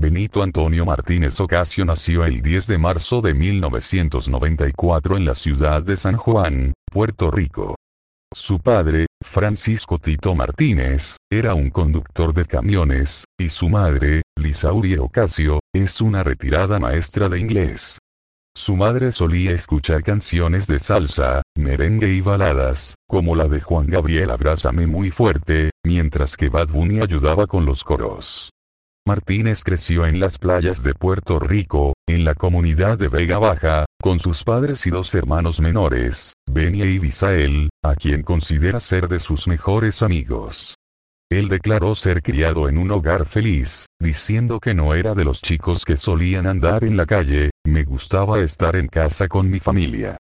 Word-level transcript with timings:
Benito 0.00 0.44
Antonio 0.44 0.86
Martínez 0.86 1.40
Ocasio 1.40 1.84
nació 1.84 2.24
el 2.24 2.40
10 2.40 2.68
de 2.68 2.78
marzo 2.78 3.20
de 3.20 3.34
1994 3.34 5.16
en 5.16 5.24
la 5.24 5.34
ciudad 5.34 5.82
de 5.82 5.96
San 5.96 6.16
Juan, 6.16 6.72
Puerto 6.88 7.32
Rico. 7.32 7.74
Su 8.32 8.60
padre, 8.60 9.08
Francisco 9.20 9.98
Tito 9.98 10.36
Martínez, 10.36 11.16
era 11.28 11.54
un 11.54 11.70
conductor 11.70 12.32
de 12.32 12.44
camiones, 12.44 13.24
y 13.40 13.48
su 13.48 13.68
madre, 13.68 14.22
Lisaurie 14.36 15.00
Ocasio, 15.00 15.58
es 15.74 16.00
una 16.00 16.22
retirada 16.22 16.78
maestra 16.78 17.28
de 17.28 17.40
inglés. 17.40 17.98
Su 18.56 18.76
madre 18.76 19.10
solía 19.10 19.50
escuchar 19.50 20.04
canciones 20.04 20.68
de 20.68 20.78
salsa, 20.78 21.42
merengue 21.56 22.10
y 22.10 22.20
baladas, 22.20 22.94
como 23.08 23.34
la 23.34 23.48
de 23.48 23.60
Juan 23.60 23.88
Gabriel 23.88 24.30
Abrázame 24.30 24.86
muy 24.86 25.10
fuerte, 25.10 25.70
mientras 25.84 26.36
que 26.36 26.50
Bad 26.50 26.68
Bunny 26.68 27.00
ayudaba 27.00 27.48
con 27.48 27.66
los 27.66 27.82
coros. 27.82 28.50
Martínez 29.08 29.64
creció 29.64 30.04
en 30.04 30.20
las 30.20 30.36
playas 30.36 30.82
de 30.82 30.92
Puerto 30.92 31.38
Rico, 31.40 31.94
en 32.06 32.26
la 32.26 32.34
comunidad 32.34 32.98
de 32.98 33.08
Vega 33.08 33.38
Baja, 33.38 33.86
con 34.02 34.18
sus 34.18 34.44
padres 34.44 34.86
y 34.86 34.90
dos 34.90 35.14
hermanos 35.14 35.62
menores, 35.62 36.34
Benia 36.46 36.84
y 36.84 36.98
Bisael, 36.98 37.70
a 37.82 37.94
quien 37.94 38.22
considera 38.22 38.80
ser 38.80 39.08
de 39.08 39.18
sus 39.18 39.48
mejores 39.48 40.02
amigos. 40.02 40.74
Él 41.30 41.48
declaró 41.48 41.94
ser 41.94 42.22
criado 42.22 42.68
en 42.68 42.76
un 42.76 42.90
hogar 42.90 43.24
feliz, 43.24 43.86
diciendo 43.98 44.60
que 44.60 44.74
no 44.74 44.92
era 44.92 45.14
de 45.14 45.24
los 45.24 45.40
chicos 45.40 45.86
que 45.86 45.96
solían 45.96 46.46
andar 46.46 46.84
en 46.84 46.98
la 46.98 47.06
calle, 47.06 47.48
me 47.66 47.84
gustaba 47.84 48.40
estar 48.40 48.76
en 48.76 48.88
casa 48.88 49.26
con 49.26 49.48
mi 49.48 49.58
familia. 49.58 50.17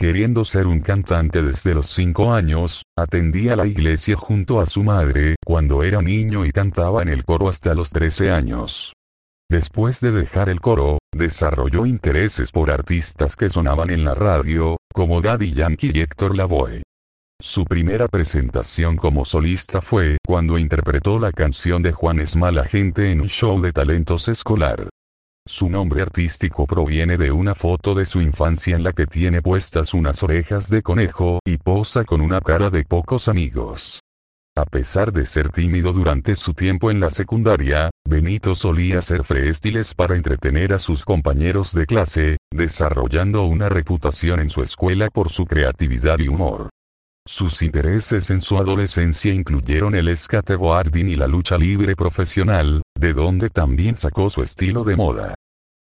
Queriendo 0.00 0.44
ser 0.44 0.68
un 0.68 0.80
cantante 0.80 1.42
desde 1.42 1.74
los 1.74 1.86
5 1.88 2.32
años, 2.32 2.84
atendía 2.96 3.56
la 3.56 3.66
iglesia 3.66 4.14
junto 4.14 4.60
a 4.60 4.66
su 4.66 4.84
madre 4.84 5.34
cuando 5.44 5.82
era 5.82 6.00
niño 6.00 6.46
y 6.46 6.52
cantaba 6.52 7.02
en 7.02 7.08
el 7.08 7.24
coro 7.24 7.48
hasta 7.48 7.74
los 7.74 7.90
13 7.90 8.30
años. 8.30 8.92
Después 9.50 10.00
de 10.00 10.12
dejar 10.12 10.50
el 10.50 10.60
coro, 10.60 10.98
desarrolló 11.12 11.84
intereses 11.84 12.52
por 12.52 12.70
artistas 12.70 13.34
que 13.34 13.48
sonaban 13.48 13.90
en 13.90 14.04
la 14.04 14.14
radio, 14.14 14.76
como 14.94 15.20
Daddy 15.20 15.52
Yankee 15.52 15.90
y 15.92 16.00
Héctor 16.00 16.36
Lavoe. 16.36 16.82
Su 17.42 17.64
primera 17.64 18.06
presentación 18.06 18.96
como 18.96 19.24
solista 19.24 19.80
fue 19.80 20.18
cuando 20.24 20.58
interpretó 20.58 21.18
la 21.18 21.32
canción 21.32 21.82
de 21.82 21.90
Juan 21.90 22.24
Gente 22.68 23.10
en 23.10 23.20
un 23.20 23.28
show 23.28 23.60
de 23.60 23.72
talentos 23.72 24.28
escolar. 24.28 24.88
Su 25.50 25.70
nombre 25.70 26.02
artístico 26.02 26.66
proviene 26.66 27.16
de 27.16 27.32
una 27.32 27.54
foto 27.54 27.94
de 27.94 28.04
su 28.04 28.20
infancia 28.20 28.76
en 28.76 28.82
la 28.82 28.92
que 28.92 29.06
tiene 29.06 29.40
puestas 29.40 29.94
unas 29.94 30.22
orejas 30.22 30.68
de 30.68 30.82
conejo 30.82 31.40
y 31.42 31.56
posa 31.56 32.04
con 32.04 32.20
una 32.20 32.42
cara 32.42 32.68
de 32.68 32.84
pocos 32.84 33.28
amigos. 33.28 34.00
A 34.54 34.66
pesar 34.66 35.10
de 35.10 35.24
ser 35.24 35.48
tímido 35.48 35.94
durante 35.94 36.36
su 36.36 36.52
tiempo 36.52 36.90
en 36.90 37.00
la 37.00 37.10
secundaria, 37.10 37.88
Benito 38.06 38.54
solía 38.54 38.98
hacer 38.98 39.24
freestiles 39.24 39.94
para 39.94 40.16
entretener 40.16 40.74
a 40.74 40.78
sus 40.78 41.06
compañeros 41.06 41.72
de 41.72 41.86
clase, 41.86 42.36
desarrollando 42.52 43.44
una 43.44 43.70
reputación 43.70 44.40
en 44.40 44.50
su 44.50 44.62
escuela 44.62 45.08
por 45.08 45.30
su 45.30 45.46
creatividad 45.46 46.18
y 46.18 46.28
humor. 46.28 46.68
Sus 47.26 47.62
intereses 47.62 48.30
en 48.30 48.42
su 48.42 48.58
adolescencia 48.58 49.32
incluyeron 49.32 49.94
el 49.94 50.14
skateboarding 50.14 51.08
y 51.08 51.16
la 51.16 51.26
lucha 51.26 51.56
libre 51.56 51.96
profesional, 51.96 52.82
de 52.98 53.12
donde 53.14 53.48
también 53.48 53.96
sacó 53.96 54.28
su 54.28 54.42
estilo 54.42 54.84
de 54.84 54.96
moda. 54.96 55.34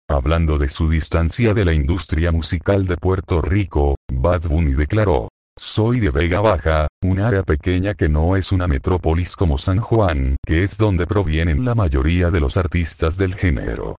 Hablando 0.09 0.57
de 0.57 0.69
su 0.69 0.89
distancia 0.89 1.53
de 1.53 1.65
la 1.65 1.73
industria 1.73 2.31
musical 2.31 2.87
de 2.87 2.97
Puerto 2.97 3.43
Rico, 3.43 3.97
Bad 4.13 4.48
Bunny 4.48 4.73
declaró, 4.73 5.31
soy 5.59 5.98
de 5.98 6.11
Vega 6.11 6.41
Baja, 6.41 6.87
un 7.03 7.19
área 7.19 7.43
pequeña 7.43 7.95
que 7.95 8.09
no 8.09 8.37
es 8.37 8.53
una 8.53 8.69
metrópolis 8.69 9.35
como 9.35 9.59
San 9.59 9.81
Juan, 9.81 10.37
que 10.47 10.63
es 10.63 10.79
donde 10.79 11.07
provienen 11.07 11.65
la 11.65 11.75
mayoría 11.75 12.31
de 12.31 12.39
los 12.39 12.57
artistas 12.57 13.19
del 13.19 13.35
género. 13.35 13.97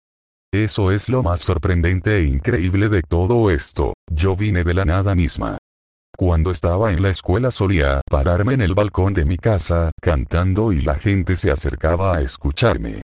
Eso 0.55 0.93
es 0.93 1.09
lo 1.09 1.25
más 1.25 1.41
sorprendente 1.41 2.19
e 2.19 2.25
increíble 2.25 2.89
de 2.89 3.03
todo 3.03 3.51
esto, 3.51 3.95
yo 4.09 4.37
vine 4.37 4.63
de 4.63 4.75
la 4.75 4.85
nada 4.85 5.17
misma. 5.17 5.59
Cuando 6.17 6.53
estaba 6.53 6.93
en 6.93 7.03
la 7.03 7.09
escuela 7.09 7.51
solía 7.51 8.01
pararme 8.09 8.55
en 8.55 8.61
el 8.61 8.75
balcón 8.75 9.13
de 9.13 9.25
mi 9.25 9.39
casa, 9.39 9.91
cantando 10.01 10.73
y 10.73 10.83
la 10.83 10.95
gente 10.95 11.35
se 11.35 11.51
acercaba 11.51 12.17
a 12.17 12.21
escucharme. 12.21 13.03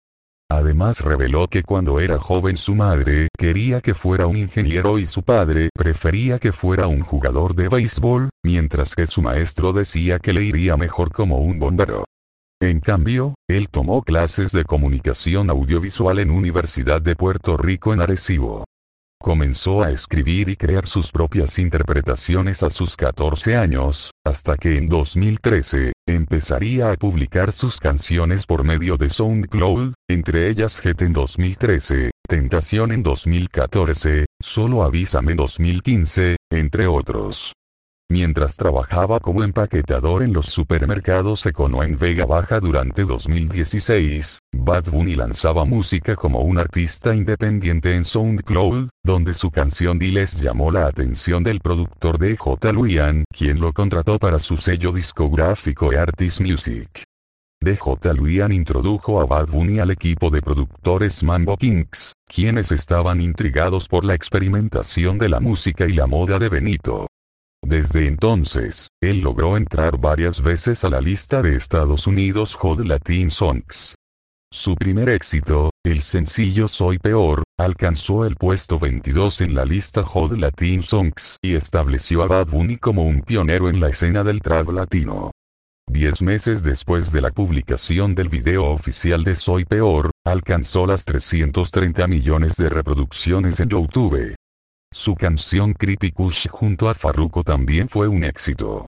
Además 0.49 1.01
reveló 1.01 1.47
que 1.47 1.61
cuando 1.61 1.99
era 1.99 2.19
joven 2.19 2.55
su 2.55 2.73
madre 2.73 3.27
quería 3.37 3.81
que 3.81 3.93
fuera 3.93 4.27
un 4.27 4.37
ingeniero 4.37 4.97
y 4.97 5.05
su 5.05 5.23
padre 5.23 5.69
prefería 5.75 6.39
que 6.39 6.53
fuera 6.53 6.87
un 6.87 7.01
jugador 7.01 7.53
de 7.53 7.67
béisbol, 7.67 8.29
mientras 8.45 8.95
que 8.95 9.07
su 9.07 9.21
maestro 9.21 9.73
decía 9.73 10.19
que 10.19 10.31
le 10.31 10.43
iría 10.43 10.77
mejor 10.77 11.11
como 11.11 11.39
un 11.39 11.59
bombero. 11.59 12.05
En 12.61 12.79
cambio, 12.79 13.35
él 13.49 13.67
tomó 13.69 14.01
clases 14.01 14.51
de 14.51 14.63
comunicación 14.63 15.49
audiovisual 15.49 16.17
en 16.19 16.31
Universidad 16.31 17.01
de 17.01 17.15
Puerto 17.15 17.57
Rico 17.57 17.93
en 17.93 18.01
Arecibo. 18.01 18.63
Comenzó 19.19 19.81
a 19.81 19.89
escribir 19.89 20.47
y 20.47 20.55
crear 20.55 20.85
sus 20.85 21.11
propias 21.11 21.57
interpretaciones 21.59 22.61
a 22.63 22.69
sus 22.69 22.95
14 22.95 23.57
años, 23.57 24.11
hasta 24.25 24.57
que 24.57 24.77
en 24.77 24.87
2013, 24.87 25.93
empezaría 26.07 26.91
a 26.91 26.95
publicar 26.95 27.51
sus 27.51 27.79
canciones 27.79 28.45
por 28.45 28.63
medio 28.63 28.95
de 28.95 29.09
SoundCloud, 29.09 29.93
entre 30.07 30.49
ellas 30.49 30.81
Jet 30.81 31.01
en 31.01 31.13
2013, 31.13 32.11
Tentación 32.27 32.91
en 32.91 33.03
2014, 33.03 34.25
Solo 34.41 34.83
Avísame 34.83 35.31
en 35.31 35.37
2015, 35.37 36.35
entre 36.51 36.87
otros. 36.87 37.53
Mientras 38.09 38.55
trabajaba 38.55 39.19
como 39.19 39.43
empaquetador 39.43 40.23
en 40.23 40.31
los 40.31 40.45
supermercados 40.45 41.45
Econo 41.45 41.83
en 41.83 41.99
Vega 41.99 42.25
Baja 42.25 42.61
durante 42.61 43.03
2016, 43.03 44.39
Bad 44.55 44.85
Bunny 44.91 45.15
lanzaba 45.15 45.65
música 45.65 46.15
como 46.15 46.39
un 46.39 46.57
artista 46.57 47.13
independiente 47.13 47.95
en 47.95 48.05
SoundCloud, 48.05 48.87
donde 49.03 49.33
su 49.33 49.51
canción 49.51 49.99
Diles 49.99 50.41
llamó 50.41 50.71
la 50.71 50.87
atención 50.87 51.43
del 51.43 51.59
productor 51.59 52.17
de 52.17 52.37
J. 52.37 52.71
Luian, 52.71 53.25
quien 53.29 53.59
lo 53.59 53.73
contrató 53.73 54.17
para 54.19 54.39
su 54.39 54.55
sello 54.55 54.93
discográfico 54.93 55.91
Artist 55.91 56.39
Music. 56.39 57.03
DJ 57.59 58.13
Luian 58.15 58.53
introdujo 58.53 59.19
a 59.19 59.25
Bad 59.25 59.49
Bunny 59.49 59.79
al 59.79 59.91
equipo 59.91 60.29
de 60.29 60.41
productores 60.41 61.23
Mambo 61.23 61.57
Kings, 61.57 62.13
quienes 62.25 62.71
estaban 62.71 63.19
intrigados 63.19 63.89
por 63.89 64.05
la 64.05 64.13
experimentación 64.13 65.17
de 65.17 65.27
la 65.27 65.41
música 65.41 65.87
y 65.87 65.93
la 65.93 66.07
moda 66.07 66.39
de 66.39 66.47
Benito. 66.47 67.07
Desde 67.67 68.07
entonces, 68.07 68.87
él 69.03 69.19
logró 69.19 69.57
entrar 69.57 69.99
varias 69.99 70.41
veces 70.41 70.85
a 70.85 70.89
la 70.89 71.01
lista 71.01 71.41
de 71.41 71.57
Estados 71.57 72.07
Unidos 72.07 72.55
Hot 72.55 72.79
Latin 72.79 73.29
Songs. 73.29 73.93
Su 74.49 74.75
primer 74.75 75.09
éxito, 75.09 75.71
el 75.83 76.01
sencillo 76.01 76.69
Soy 76.69 76.97
Peor, 76.97 77.43
alcanzó 77.59 78.23
el 78.23 78.37
puesto 78.37 78.79
22 78.79 79.41
en 79.41 79.53
la 79.53 79.65
lista 79.65 80.01
Hot 80.01 80.31
Latin 80.31 80.81
Songs 80.81 81.35
y 81.41 81.55
estableció 81.55 82.23
a 82.23 82.27
Bad 82.27 82.47
Bunny 82.47 82.77
como 82.77 83.03
un 83.03 83.19
pionero 83.19 83.67
en 83.67 83.81
la 83.81 83.89
escena 83.89 84.23
del 84.23 84.39
trap 84.39 84.69
latino. 84.69 85.31
Diez 85.91 86.21
meses 86.21 86.63
después 86.63 87.11
de 87.11 87.19
la 87.19 87.31
publicación 87.31 88.15
del 88.15 88.29
video 88.29 88.63
oficial 88.63 89.25
de 89.25 89.35
Soy 89.35 89.65
Peor, 89.65 90.11
alcanzó 90.25 90.85
las 90.85 91.03
330 91.03 92.07
millones 92.07 92.55
de 92.55 92.69
reproducciones 92.69 93.59
en 93.59 93.67
YouTube. 93.67 94.36
Su 94.93 95.15
canción 95.15 95.73
Creepy 95.73 96.11
Kush 96.11 96.47
junto 96.47 96.89
a 96.89 96.93
Farruko 96.93 97.43
también 97.43 97.89
fue 97.89 98.07
un 98.07 98.23
éxito. 98.23 98.85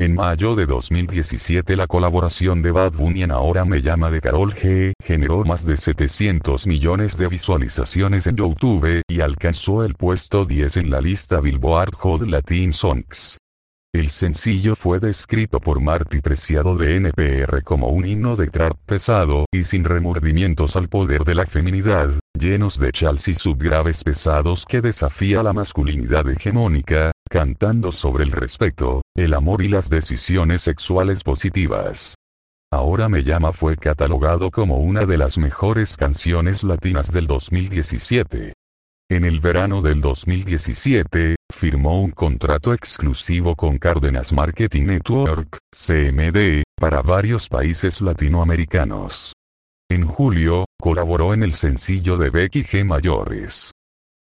En 0.00 0.14
mayo 0.14 0.56
de 0.56 0.66
2017 0.66 1.76
la 1.76 1.86
colaboración 1.86 2.62
de 2.62 2.72
Bad 2.72 2.94
Bunny 2.94 3.22
en 3.22 3.30
Ahora 3.30 3.64
Me 3.64 3.80
Llama 3.80 4.10
de 4.10 4.20
Carol 4.20 4.52
G 4.54 4.92
generó 5.02 5.44
más 5.44 5.64
de 5.66 5.76
700 5.76 6.66
millones 6.66 7.16
de 7.16 7.28
visualizaciones 7.28 8.26
en 8.26 8.36
YouTube 8.36 9.02
y 9.06 9.20
alcanzó 9.20 9.84
el 9.84 9.94
puesto 9.94 10.44
10 10.44 10.78
en 10.78 10.90
la 10.90 11.00
lista 11.00 11.40
Billboard 11.40 11.94
Hot 11.96 12.22
Latin 12.22 12.72
Songs. 12.72 13.38
El 13.94 14.10
sencillo 14.10 14.74
fue 14.74 14.98
descrito 14.98 15.60
por 15.60 15.80
Marty 15.80 16.20
Preciado 16.20 16.76
de 16.76 16.96
NPR 16.96 17.62
como 17.62 17.90
un 17.90 18.04
himno 18.04 18.34
de 18.34 18.48
trap 18.48 18.76
pesado 18.84 19.46
y 19.52 19.62
sin 19.62 19.84
remordimientos 19.84 20.74
al 20.74 20.88
poder 20.88 21.22
de 21.22 21.36
la 21.36 21.46
feminidad, 21.46 22.10
llenos 22.36 22.80
de 22.80 22.90
chals 22.90 23.28
y 23.28 23.34
subgraves 23.34 24.02
pesados 24.02 24.64
que 24.66 24.80
desafía 24.80 25.44
la 25.44 25.52
masculinidad 25.52 26.28
hegemónica, 26.28 27.12
cantando 27.30 27.92
sobre 27.92 28.24
el 28.24 28.32
respeto, 28.32 29.02
el 29.16 29.32
amor 29.32 29.62
y 29.62 29.68
las 29.68 29.88
decisiones 29.88 30.62
sexuales 30.62 31.22
positivas. 31.22 32.16
Ahora 32.72 33.08
me 33.08 33.22
llama 33.22 33.52
fue 33.52 33.76
catalogado 33.76 34.50
como 34.50 34.78
una 34.78 35.06
de 35.06 35.18
las 35.18 35.38
mejores 35.38 35.96
canciones 35.96 36.64
latinas 36.64 37.12
del 37.12 37.28
2017. 37.28 38.54
En 39.08 39.24
el 39.24 39.38
verano 39.38 39.82
del 39.82 40.00
2017, 40.00 41.36
firmó 41.54 42.02
un 42.02 42.10
contrato 42.10 42.74
exclusivo 42.74 43.54
con 43.56 43.78
Cárdenas 43.78 44.32
Marketing 44.32 44.84
Network, 44.84 45.58
CMD, 45.70 46.62
para 46.76 47.00
varios 47.00 47.48
países 47.48 48.00
latinoamericanos. 48.00 49.32
En 49.88 50.06
julio, 50.06 50.64
colaboró 50.80 51.32
en 51.32 51.42
el 51.42 51.52
sencillo 51.52 52.16
de 52.16 52.30
Becky 52.30 52.64
G. 52.64 52.84
Mayores. 52.84 53.70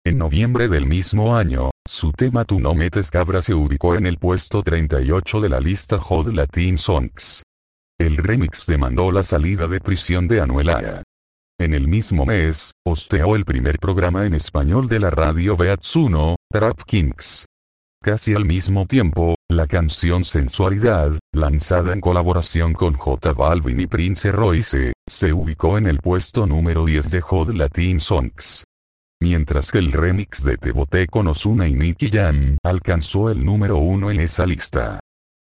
En 0.04 0.18
noviembre 0.18 0.68
del 0.68 0.86
mismo 0.86 1.36
año, 1.36 1.72
su 1.88 2.12
tema 2.12 2.44
Tú 2.44 2.60
no 2.60 2.74
metes 2.74 3.12
cabra 3.12 3.42
se 3.42 3.54
ubicó 3.54 3.95
en 3.95 4.06
el 4.06 4.18
puesto 4.18 4.62
38 4.62 5.42
de 5.42 5.50
la 5.50 5.60
lista 5.60 5.98
Hot 5.98 6.27
Latin 6.27 6.77
Songs. 6.77 7.44
El 8.00 8.18
remix 8.18 8.66
demandó 8.66 9.12
la 9.12 9.24
salida 9.24 9.68
de 9.68 9.80
prisión 9.80 10.27
de 10.27 10.42
Anuel 10.42 10.69
En 11.62 11.75
el 11.75 11.88
mismo 11.88 12.25
mes, 12.25 12.72
hosteó 12.84 13.36
el 13.36 13.46
primer 13.46 13.78
programa 13.78 14.25
en 14.25 14.34
español 14.34 14.90
de 14.90 15.00
la 15.00 15.12
radio 15.12 15.56
Beats 15.56 15.96
1, 15.96 16.36
Trap 16.52 16.81
Kings. 16.88 17.46
Casi 18.04 18.34
al 18.34 18.46
mismo 18.46 18.88
tiempo, 18.88 19.36
la 19.48 19.68
canción 19.68 20.25
Sensualidad, 20.25 21.12
lanzada 21.31 21.94
en 21.94 22.02
colaboración 22.02 22.74
con 22.74 22.96
J 22.96 23.34
Balvin 23.34 23.80
y 23.80 23.86
Prince 23.86 24.31
Royce, 24.31 24.94
se 25.08 25.34
ubicó 25.34 25.78
en 25.78 25.86
el 25.86 26.00
puesto 26.00 26.48
número 26.48 26.84
10 26.84 27.12
de 27.12 27.22
Hot 27.22 27.50
Latin 27.50 28.00
Songs. 28.00 28.63
Mientras 29.22 29.72
que 29.72 29.78
el 29.78 29.92
remix 29.92 30.44
de 30.44 30.58
Te 30.58 30.72
Boté 30.72 31.06
con 31.06 31.28
Ozuna 31.28 31.68
y 31.68 31.74
Nicky 31.74 32.10
Jam 32.10 32.58
alcanzó 32.63 33.30
el 33.30 33.46
número 33.46 33.78
1 33.78 34.10
en 34.10 34.19
esa 34.19 34.48
lista. 34.48 35.00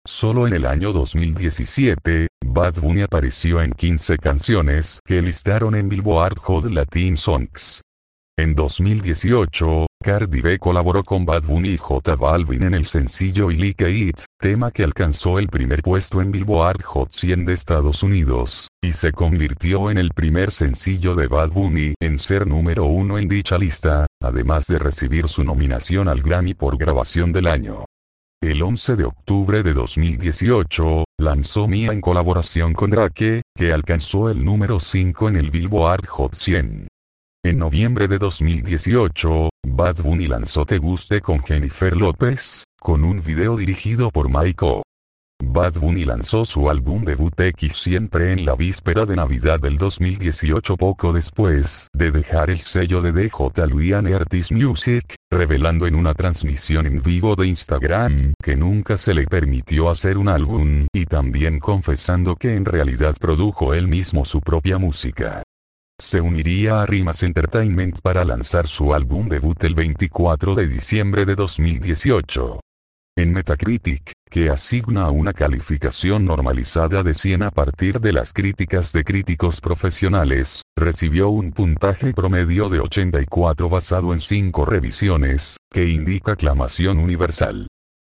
Solo 0.06 0.46
en 0.46 0.54
el 0.54 0.64
año 0.64 0.92
2017, 0.94 2.28
Bad 2.46 2.80
Bunny 2.80 3.02
apareció 3.02 3.60
en 3.60 3.72
15 3.72 4.16
canciones 4.16 4.98
que 5.04 5.20
listaron 5.20 5.74
en 5.74 5.90
Billboard 5.90 6.38
Hot 6.38 6.64
Latin 6.64 7.18
Songs. 7.18 7.82
En 8.38 8.54
2018, 8.54 9.86
Cardi 10.02 10.40
B 10.40 10.58
colaboró 10.58 11.04
con 11.04 11.26
Bad 11.26 11.42
Bunny 11.42 11.72
y 11.72 11.76
J 11.76 12.16
Balvin 12.16 12.62
en 12.62 12.72
el 12.72 12.86
sencillo 12.86 13.50
Like 13.50 13.90
It, 13.90 14.20
tema 14.40 14.70
que 14.70 14.84
alcanzó 14.84 15.38
el 15.38 15.48
primer 15.48 15.82
puesto 15.82 16.22
en 16.22 16.32
Billboard 16.32 16.82
Hot 16.82 17.12
100 17.12 17.44
de 17.44 17.52
Estados 17.52 18.02
Unidos, 18.02 18.68
y 18.82 18.92
se 18.92 19.12
convirtió 19.12 19.90
en 19.90 19.98
el 19.98 20.12
primer 20.14 20.50
sencillo 20.50 21.14
de 21.14 21.26
Bad 21.26 21.50
Bunny 21.50 21.92
en 22.00 22.18
ser 22.18 22.46
número 22.46 22.86
uno 22.86 23.18
en 23.18 23.28
dicha 23.28 23.58
lista, 23.58 24.06
además 24.22 24.66
de 24.68 24.78
recibir 24.78 25.28
su 25.28 25.44
nominación 25.44 26.08
al 26.08 26.22
Grammy 26.22 26.54
por 26.54 26.78
grabación 26.78 27.32
del 27.32 27.46
año. 27.46 27.84
El 28.42 28.62
11 28.62 28.96
de 28.96 29.04
octubre 29.04 29.62
de 29.62 29.74
2018, 29.74 31.04
lanzó 31.18 31.68
Mia 31.68 31.92
en 31.92 32.00
colaboración 32.00 32.72
con 32.72 32.88
Drake, 32.88 33.42
que 33.54 33.70
alcanzó 33.70 34.30
el 34.30 34.42
número 34.42 34.80
5 34.80 35.28
en 35.28 35.36
el 35.36 35.50
Billboard 35.50 36.06
Hot 36.06 36.34
100. 36.34 36.88
En 37.44 37.58
noviembre 37.58 38.08
de 38.08 38.16
2018, 38.16 39.50
Bad 39.68 40.02
Bunny 40.02 40.26
lanzó 40.26 40.64
Te 40.64 40.78
Guste 40.78 41.20
con 41.20 41.40
Jennifer 41.42 41.94
López, 41.94 42.64
con 42.80 43.04
un 43.04 43.22
video 43.22 43.58
dirigido 43.58 44.08
por 44.10 44.30
Maiko. 44.30 44.84
Bad 45.42 45.78
Bunny 45.80 46.04
lanzó 46.04 46.44
su 46.44 46.68
álbum 46.68 47.04
debut 47.04 47.38
X 47.40 47.74
siempre 47.74 48.32
en 48.32 48.44
la 48.44 48.54
víspera 48.54 49.06
de 49.06 49.16
Navidad 49.16 49.58
del 49.58 49.78
2018 49.78 50.76
poco 50.76 51.12
después 51.12 51.88
de 51.94 52.10
dejar 52.10 52.50
el 52.50 52.60
sello 52.60 53.00
de 53.00 53.12
DJ 53.12 53.66
Luian 53.68 54.06
Artist 54.12 54.52
Music, 54.52 55.14
revelando 55.30 55.86
en 55.86 55.94
una 55.94 56.14
transmisión 56.14 56.86
en 56.86 57.00
vivo 57.00 57.34
de 57.36 57.46
Instagram 57.46 58.34
que 58.42 58.56
nunca 58.56 58.98
se 58.98 59.14
le 59.14 59.26
permitió 59.26 59.88
hacer 59.88 60.18
un 60.18 60.28
álbum, 60.28 60.86
y 60.92 61.06
también 61.06 61.58
confesando 61.58 62.36
que 62.36 62.54
en 62.54 62.64
realidad 62.64 63.16
produjo 63.18 63.72
él 63.74 63.88
mismo 63.88 64.24
su 64.24 64.40
propia 64.40 64.78
música 64.78 65.42
se 66.00 66.20
uniría 66.20 66.80
a 66.80 66.86
Rimas 66.86 67.22
Entertainment 67.22 68.00
para 68.00 68.24
lanzar 68.24 68.66
su 68.66 68.94
álbum 68.94 69.28
debut 69.28 69.62
el 69.64 69.74
24 69.74 70.54
de 70.54 70.66
diciembre 70.66 71.26
de 71.26 71.34
2018. 71.34 72.58
En 73.16 73.34
Metacritic, 73.34 74.12
que 74.30 74.48
asigna 74.48 75.10
una 75.10 75.32
calificación 75.32 76.24
normalizada 76.24 77.02
de 77.02 77.14
100 77.14 77.42
a 77.42 77.50
partir 77.50 78.00
de 78.00 78.12
las 78.12 78.32
críticas 78.32 78.92
de 78.92 79.02
críticos 79.02 79.60
profesionales, 79.60 80.62
recibió 80.76 81.28
un 81.28 81.50
puntaje 81.50 82.14
promedio 82.14 82.68
de 82.68 82.80
84 82.80 83.68
basado 83.68 84.14
en 84.14 84.20
5 84.20 84.64
revisiones, 84.64 85.56
que 85.70 85.88
indica 85.88 86.32
aclamación 86.32 86.98
universal. 86.98 87.66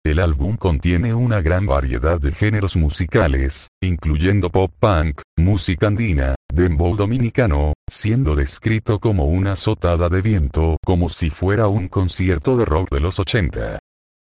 El 0.03 0.19
álbum 0.19 0.57
contiene 0.57 1.13
una 1.13 1.41
gran 1.41 1.67
variedad 1.67 2.19
de 2.19 2.31
géneros 2.31 2.75
musicales, 2.75 3.67
incluyendo 3.81 4.49
pop 4.49 4.73
punk, 4.79 5.21
música 5.37 5.87
andina, 5.87 6.35
dembow 6.51 6.95
dominicano, 6.95 7.73
siendo 7.87 8.35
descrito 8.35 8.99
como 8.99 9.25
una 9.25 9.53
azotada 9.53 10.09
de 10.09 10.21
viento 10.21 10.77
como 10.83 11.07
si 11.09 11.29
fuera 11.29 11.67
un 11.67 11.87
concierto 11.87 12.57
de 12.57 12.65
rock 12.65 12.89
de 12.89 12.99
los 12.99 13.19
80. 13.19 13.79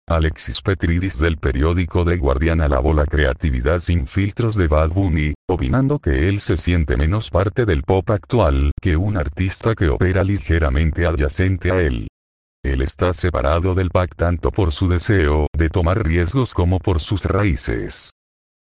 Alexis 0.10 0.62
Petridis 0.62 1.18
del 1.18 1.38
periódico 1.38 2.04
The 2.04 2.18
Guardian 2.18 2.60
alabó 2.60 2.94
la 2.94 3.06
creatividad 3.06 3.80
sin 3.80 4.06
filtros 4.06 4.56
de 4.56 4.68
Bad 4.68 4.90
Bunny, 4.90 5.34
opinando 5.50 6.00
que 6.00 6.28
él 6.28 6.42
se 6.42 6.58
siente 6.58 6.98
menos 6.98 7.30
parte 7.30 7.66
del 7.66 7.84
pop 7.84 8.10
actual 8.10 8.72
que 8.82 8.98
un 8.98 9.16
artista 9.16 9.76
que 9.76 9.88
opera 9.88 10.26
ligeramente 10.26 11.06
adyacente 11.06 11.72
a 11.72 11.82
él. 11.82 12.08
Él 12.66 12.82
está 12.82 13.14
separado 13.14 13.74
del 13.76 13.90
pack 13.92 14.16
tanto 14.16 14.52
por 14.52 14.74
su 14.74 14.90
deseo 14.90 15.48
de 15.58 15.70
tomar 15.70 16.06
riesgos 16.06 16.54
como 16.54 16.80
por 16.80 17.00
sus 17.00 17.24
raíces. 17.26 18.12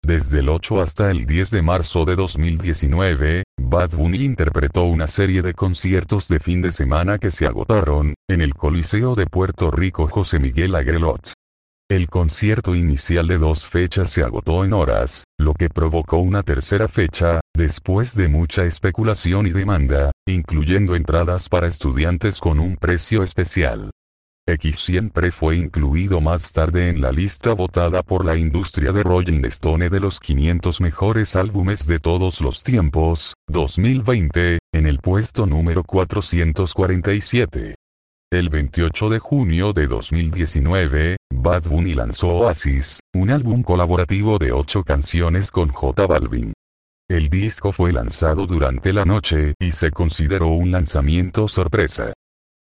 Desde 0.02 0.40
el 0.40 0.48
8 0.48 0.80
hasta 0.80 1.10
el 1.10 1.26
10 1.26 1.50
de 1.50 1.62
marzo 1.62 2.04
de 2.04 2.16
2019, 2.16 3.44
Bad 3.60 3.90
Bunny 3.90 4.24
interpretó 4.24 4.84
una 4.84 5.06
serie 5.06 5.42
de 5.42 5.54
conciertos 5.54 6.26
de 6.26 6.40
fin 6.40 6.62
de 6.62 6.72
semana 6.72 7.18
que 7.18 7.30
se 7.30 7.46
agotaron, 7.46 8.14
en 8.28 8.40
el 8.40 8.54
Coliseo 8.54 9.14
de 9.14 9.26
Puerto 9.26 9.70
Rico 9.70 10.08
José 10.08 10.38
Miguel 10.38 10.74
Agrelot. 10.74 11.32
El 11.88 12.08
concierto 12.08 12.74
inicial 12.74 13.28
de 13.28 13.38
dos 13.38 13.66
fechas 13.66 14.10
se 14.10 14.22
agotó 14.22 14.64
en 14.64 14.72
horas, 14.72 15.24
lo 15.38 15.54
que 15.54 15.68
provocó 15.68 16.18
una 16.18 16.42
tercera 16.42 16.88
fecha, 16.88 17.40
después 17.56 18.14
de 18.14 18.28
mucha 18.28 18.64
especulación 18.64 19.46
y 19.46 19.50
demanda, 19.50 20.12
incluyendo 20.26 20.96
entradas 20.96 21.48
para 21.48 21.66
estudiantes 21.66 22.38
con 22.38 22.58
un 22.58 22.76
precio 22.76 23.22
especial. 23.22 23.90
X 24.46 24.78
siempre 24.78 25.30
fue 25.30 25.56
incluido 25.56 26.20
más 26.20 26.52
tarde 26.52 26.88
en 26.88 27.00
la 27.00 27.12
lista 27.12 27.52
votada 27.54 28.02
por 28.02 28.24
la 28.24 28.36
industria 28.36 28.92
de 28.92 29.02
Rolling 29.02 29.44
Stone 29.44 29.88
de 29.88 30.00
los 30.00 30.18
500 30.18 30.80
mejores 30.80 31.36
álbumes 31.36 31.86
de 31.86 32.00
todos 32.00 32.40
los 32.40 32.62
tiempos, 32.62 33.34
2020, 33.48 34.58
en 34.72 34.86
el 34.86 34.98
puesto 34.98 35.46
número 35.46 35.84
447. 35.84 37.74
El 38.32 38.48
28 38.48 39.08
de 39.08 39.18
junio 39.18 39.72
de 39.72 39.86
2019, 39.86 41.16
Bad 41.34 41.64
Bunny 41.64 41.94
lanzó 41.94 42.28
Oasis, 42.28 43.00
un 43.14 43.30
álbum 43.30 43.62
colaborativo 43.62 44.38
de 44.38 44.52
ocho 44.52 44.84
canciones 44.84 45.50
con 45.50 45.68
J 45.68 46.06
Balvin. 46.06 46.52
El 47.08 47.28
disco 47.28 47.72
fue 47.72 47.92
lanzado 47.92 48.46
durante 48.46 48.92
la 48.92 49.04
noche 49.04 49.54
y 49.58 49.72
se 49.72 49.90
consideró 49.90 50.46
un 50.48 50.70
lanzamiento 50.70 51.48
sorpresa. 51.48 52.12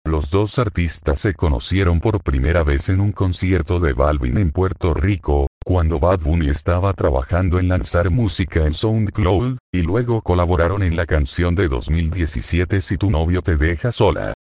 Los 0.06 0.31
dos 0.31 0.61
artistas 0.61 1.19
se 1.19 1.35
conocieron 1.35 1.99
por 1.99 2.23
primera 2.23 2.62
vez 2.62 2.91
en 2.91 3.00
un 3.00 3.11
concierto 3.11 3.81
de 3.81 3.93
Balvin 3.93 4.38
en 4.38 4.53
Puerto 4.53 4.94
Rico, 4.94 5.49
cuando 5.64 5.99
Bad 5.99 6.20
Bunny 6.20 6.49
estaba 6.49 6.93
trabajando 6.93 7.58
en 7.58 7.67
lanzar 7.67 8.11
música 8.11 8.67
en 8.67 8.75
SoundCloud, 8.75 9.58
y 9.75 9.82
luego 9.82 10.23
colaboraron 10.23 10.85
en 10.85 10.94
la 10.94 11.06
canción 11.06 11.56
de 11.56 11.67
2017 11.67 12.81
Si 12.82 12.97
tu 12.97 13.11
novio 13.11 13.43
te 13.43 13.56
deja 13.56 13.91
sola. 13.91 14.32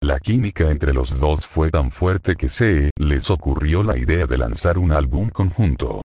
La 0.00 0.20
química 0.20 0.70
entre 0.70 0.94
los 0.94 1.18
dos 1.18 1.46
fue 1.46 1.72
tan 1.72 1.90
fuerte 1.90 2.36
que 2.36 2.48
se 2.48 2.92
les 2.96 3.28
ocurrió 3.28 3.82
la 3.82 3.98
idea 3.98 4.24
de 4.26 4.38
lanzar 4.38 4.78
un 4.78 4.92
álbum 4.92 5.30
conjunto. 5.30 6.00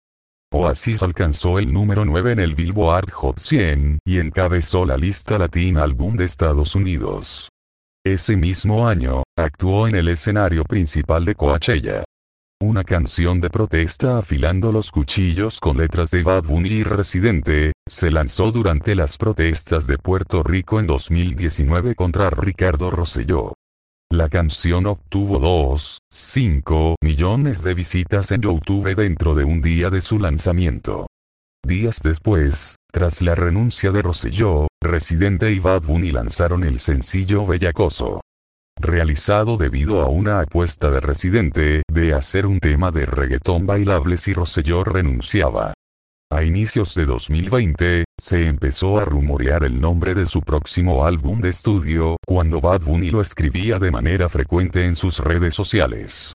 Oasis 0.54 1.02
alcanzó 1.02 1.58
el 1.58 1.70
número 1.70 2.06
9 2.06 2.32
en 2.32 2.40
el 2.40 2.54
Billboard 2.54 3.10
Hot 3.10 3.38
100 3.38 3.98
y 4.06 4.20
encabezó 4.20 4.87
la 4.87 4.96
lista 4.96 5.37
Latin 5.37 5.76
Álbum 5.76 6.16
de 6.16 6.25
Estados 6.25 6.75
Unidos. 6.75 7.51
Ese 8.04 8.35
mismo 8.35 8.88
año, 8.88 9.23
actuó 9.38 9.87
en 9.87 9.94
el 9.94 10.09
escenario 10.09 10.64
principal 10.64 11.25
de 11.25 11.37
Coachella. 11.37 12.02
Una 12.61 12.82
canción 12.82 13.40
de 13.40 13.49
protesta 13.49 14.18
afilando 14.18 14.73
los 14.73 14.90
cuchillos 14.90 15.61
con 15.61 15.76
letras 15.76 16.11
de 16.11 16.25
Bad 16.25 16.42
Bunny 16.42 16.68
y 16.68 16.82
Residente, 16.82 17.73
se 17.88 18.11
lanzó 18.11 18.50
durante 18.50 18.97
las 18.97 19.16
protestas 19.16 19.87
de 19.87 19.99
Puerto 19.99 20.42
Rico 20.42 20.80
en 20.80 20.88
2019 20.88 21.94
contra 21.94 22.28
Ricardo 22.30 22.90
Rosselló. 22.90 23.54
La 24.11 24.28
canción 24.28 24.87
obtuvo 24.87 25.38
2.5 25.40 26.97
millones 27.04 27.62
de 27.62 27.75
visitas 27.75 28.32
en 28.32 28.42
YouTube 28.42 28.97
dentro 28.97 29.37
de 29.37 29.44
un 29.44 29.62
día 29.62 29.90
de 29.90 30.00
su 30.00 30.18
lanzamiento. 30.18 31.06
Días 31.64 32.00
después, 32.02 32.76
tras 32.90 33.23
la 33.23 33.37
renuncia 33.37 33.92
de 33.92 34.02
Rosselló, 34.02 34.66
Residente 34.81 35.52
y 35.52 35.61
Bad 35.61 35.85
Bunny 35.85 36.11
lanzaron 36.11 36.64
el 36.64 36.81
sencillo 36.81 37.47
Bellacoso. 37.47 38.21
Realizado 38.81 39.57
debido 39.57 40.00
a 40.00 40.09
una 40.09 40.40
apuesta 40.40 40.90
de 40.90 40.99
Residente 40.99 41.83
de 41.88 42.14
hacer 42.14 42.47
un 42.47 42.59
tema 42.59 42.90
de 42.90 43.07
reggaetón 43.07 43.64
bailable 43.64 44.16
si 44.16 44.35
Rosselló 44.35 44.83
renunciaba. 44.83 45.73
A 46.33 46.42
inicios 46.42 46.97
de 46.97 47.07
2020, 47.07 48.04
se 48.21 48.47
empezó 48.49 48.99
a 48.99 49.04
rumorear 49.04 49.62
el 49.62 49.81
nombre 49.81 50.14
de 50.14 50.26
su 50.26 50.40
próximo 50.40 51.04
álbum 51.07 51.40
de 51.40 51.50
estudio, 51.50 52.16
cuando 52.26 52.61
Bad 52.61 52.83
Bunny 52.83 53.12
lo 53.12 53.21
escribía 53.21 53.78
de 53.78 53.92
manera 53.92 54.28
frecuente 54.28 54.85
en 54.85 54.97
sus 54.97 55.21
redes 55.21 55.54
sociales. 55.54 56.33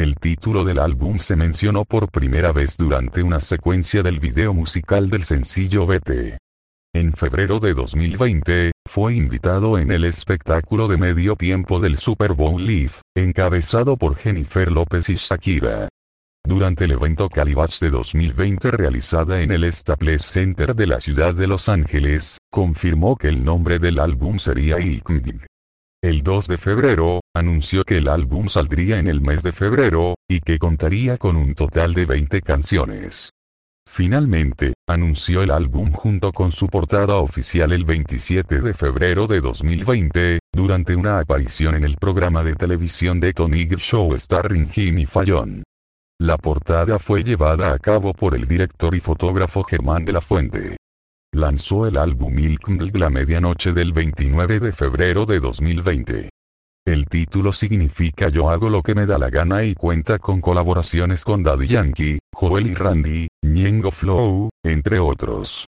El 0.00 0.16
título 0.16 0.64
del 0.64 0.78
álbum 0.78 1.18
se 1.18 1.36
mencionó 1.36 1.84
por 1.84 2.10
primera 2.10 2.52
vez 2.52 2.78
durante 2.78 3.22
una 3.22 3.38
secuencia 3.38 4.02
del 4.02 4.18
video 4.18 4.54
musical 4.54 5.10
del 5.10 5.24
sencillo 5.24 5.86
Vete. 5.86 6.38
En 6.94 7.12
febrero 7.12 7.60
de 7.60 7.74
2020, 7.74 8.72
fue 8.88 9.14
invitado 9.14 9.76
en 9.76 9.92
el 9.92 10.06
espectáculo 10.06 10.88
de 10.88 10.96
medio 10.96 11.36
tiempo 11.36 11.80
del 11.80 11.98
Super 11.98 12.32
Bowl 12.32 12.66
Live, 12.66 12.92
encabezado 13.14 13.98
por 13.98 14.16
Jennifer 14.16 14.72
López 14.72 15.10
y 15.10 15.16
Shakira. 15.16 15.90
durante 16.48 16.84
el 16.84 16.92
evento 16.92 17.28
Calibash 17.28 17.80
de 17.80 17.90
2020 17.90 18.70
realizada 18.70 19.42
en 19.42 19.50
el 19.52 19.70
Staples 19.70 20.22
Center 20.22 20.74
de 20.74 20.86
la 20.86 20.98
ciudad 20.98 21.34
de 21.34 21.46
Los 21.46 21.68
Ángeles, 21.68 22.38
confirmó 22.50 23.16
que 23.16 23.28
el 23.28 23.44
nombre 23.44 23.78
del 23.78 23.98
álbum 23.98 24.38
sería 24.38 24.80
Ilkmdig. 24.80 25.44
El 26.02 26.22
2 26.22 26.48
de 26.48 26.56
febrero, 26.56 27.20
anunció 27.36 27.84
que 27.84 27.98
el 27.98 28.08
álbum 28.08 28.48
saldría 28.48 28.98
en 28.98 29.06
el 29.06 29.20
mes 29.20 29.42
de 29.42 29.52
febrero, 29.52 30.14
y 30.30 30.40
que 30.40 30.58
contaría 30.58 31.18
con 31.18 31.36
un 31.36 31.54
total 31.54 31.92
de 31.92 32.06
20 32.06 32.40
canciones. 32.40 33.32
Finalmente, 33.86 34.72
anunció 34.88 35.42
el 35.42 35.50
álbum 35.50 35.92
junto 35.92 36.32
con 36.32 36.52
su 36.52 36.68
portada 36.68 37.16
oficial 37.16 37.72
el 37.72 37.84
27 37.84 38.62
de 38.62 38.72
febrero 38.72 39.26
de 39.26 39.42
2020, 39.42 40.38
durante 40.54 40.96
una 40.96 41.18
aparición 41.18 41.74
en 41.74 41.84
el 41.84 41.96
programa 41.96 42.42
de 42.44 42.54
televisión 42.54 43.20
de 43.20 43.34
Tony 43.34 43.68
Show 43.68 44.16
starring 44.16 44.70
Jimmy 44.70 45.04
Fallon. 45.04 45.62
La 46.18 46.38
portada 46.38 46.98
fue 46.98 47.22
llevada 47.22 47.74
a 47.74 47.78
cabo 47.78 48.14
por 48.14 48.34
el 48.34 48.48
director 48.48 48.94
y 48.94 49.00
fotógrafo 49.00 49.64
Germán 49.64 50.06
de 50.06 50.14
la 50.14 50.22
Fuente. 50.22 50.79
Lanzó 51.32 51.86
el 51.86 51.96
álbum 51.96 52.34
Milk 52.34 52.66
la 52.96 53.08
medianoche 53.08 53.72
del 53.72 53.92
29 53.92 54.58
de 54.58 54.72
febrero 54.72 55.26
de 55.26 55.38
2020. 55.38 56.28
El 56.84 57.06
título 57.06 57.52
significa 57.52 58.28
Yo 58.28 58.50
hago 58.50 58.68
lo 58.68 58.82
que 58.82 58.96
me 58.96 59.06
da 59.06 59.16
la 59.16 59.30
gana 59.30 59.62
y 59.62 59.74
cuenta 59.74 60.18
con 60.18 60.40
colaboraciones 60.40 61.24
con 61.24 61.44
Daddy 61.44 61.68
Yankee, 61.68 62.18
Joel 62.34 62.66
y 62.66 62.74
Randy, 62.74 63.28
Ñengo 63.44 63.92
Flow, 63.92 64.50
entre 64.64 64.98
otros. 64.98 65.66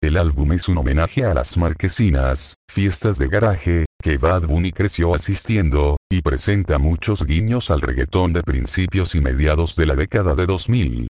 El 0.00 0.16
álbum 0.16 0.52
es 0.52 0.68
un 0.68 0.78
homenaje 0.78 1.24
a 1.24 1.34
las 1.34 1.58
marquesinas, 1.58 2.54
fiestas 2.70 3.18
de 3.18 3.28
garaje, 3.28 3.86
que 4.00 4.16
Bad 4.16 4.46
Bunny 4.46 4.70
creció 4.70 5.12
asistiendo, 5.12 5.96
y 6.08 6.22
presenta 6.22 6.78
muchos 6.78 7.26
guiños 7.26 7.72
al 7.72 7.80
reggaetón 7.80 8.32
de 8.32 8.42
principios 8.42 9.16
y 9.16 9.20
mediados 9.20 9.74
de 9.74 9.86
la 9.86 9.96
década 9.96 10.36
de 10.36 10.46
2000. 10.46 11.08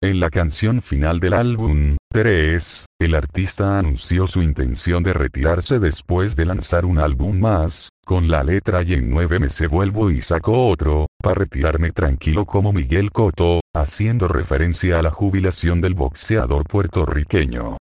En 0.00 0.20
la 0.20 0.30
canción 0.30 0.82
final 0.82 1.18
del 1.18 1.32
álbum, 1.32 1.96
3, 2.10 2.86
el 3.00 3.14
artista 3.14 3.78
anunció 3.78 4.26
su 4.26 4.40
intención 4.40 5.02
de 5.02 5.12
retirarse 5.12 5.78
después 5.78 6.36
de 6.36 6.46
lanzar 6.46 6.86
un 6.86 6.98
álbum 6.98 7.38
más, 7.38 7.90
con 8.06 8.28
la 8.28 8.42
letra 8.42 8.82
y 8.82 8.94
en 8.94 9.10
nueve 9.10 9.38
meses 9.38 9.68
vuelvo 9.68 10.10
y 10.10 10.22
saco 10.22 10.68
otro, 10.68 11.06
para 11.22 11.34
retirarme 11.34 11.92
tranquilo 11.92 12.46
como 12.46 12.72
Miguel 12.72 13.12
Cotto, 13.12 13.60
haciendo 13.74 14.26
referencia 14.26 14.98
a 14.98 15.02
la 15.02 15.10
jubilación 15.10 15.82
del 15.82 15.92
boxeador 15.94 16.64
puertorriqueño. 16.64 17.76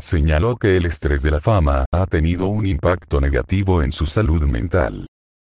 Señaló 0.00 0.56
que 0.56 0.76
el 0.76 0.86
estrés 0.86 1.22
de 1.22 1.32
la 1.32 1.40
fama 1.40 1.84
ha 1.92 2.06
tenido 2.06 2.46
un 2.46 2.66
impacto 2.66 3.20
negativo 3.20 3.82
en 3.82 3.90
su 3.90 4.06
salud 4.06 4.44
mental. 4.44 5.06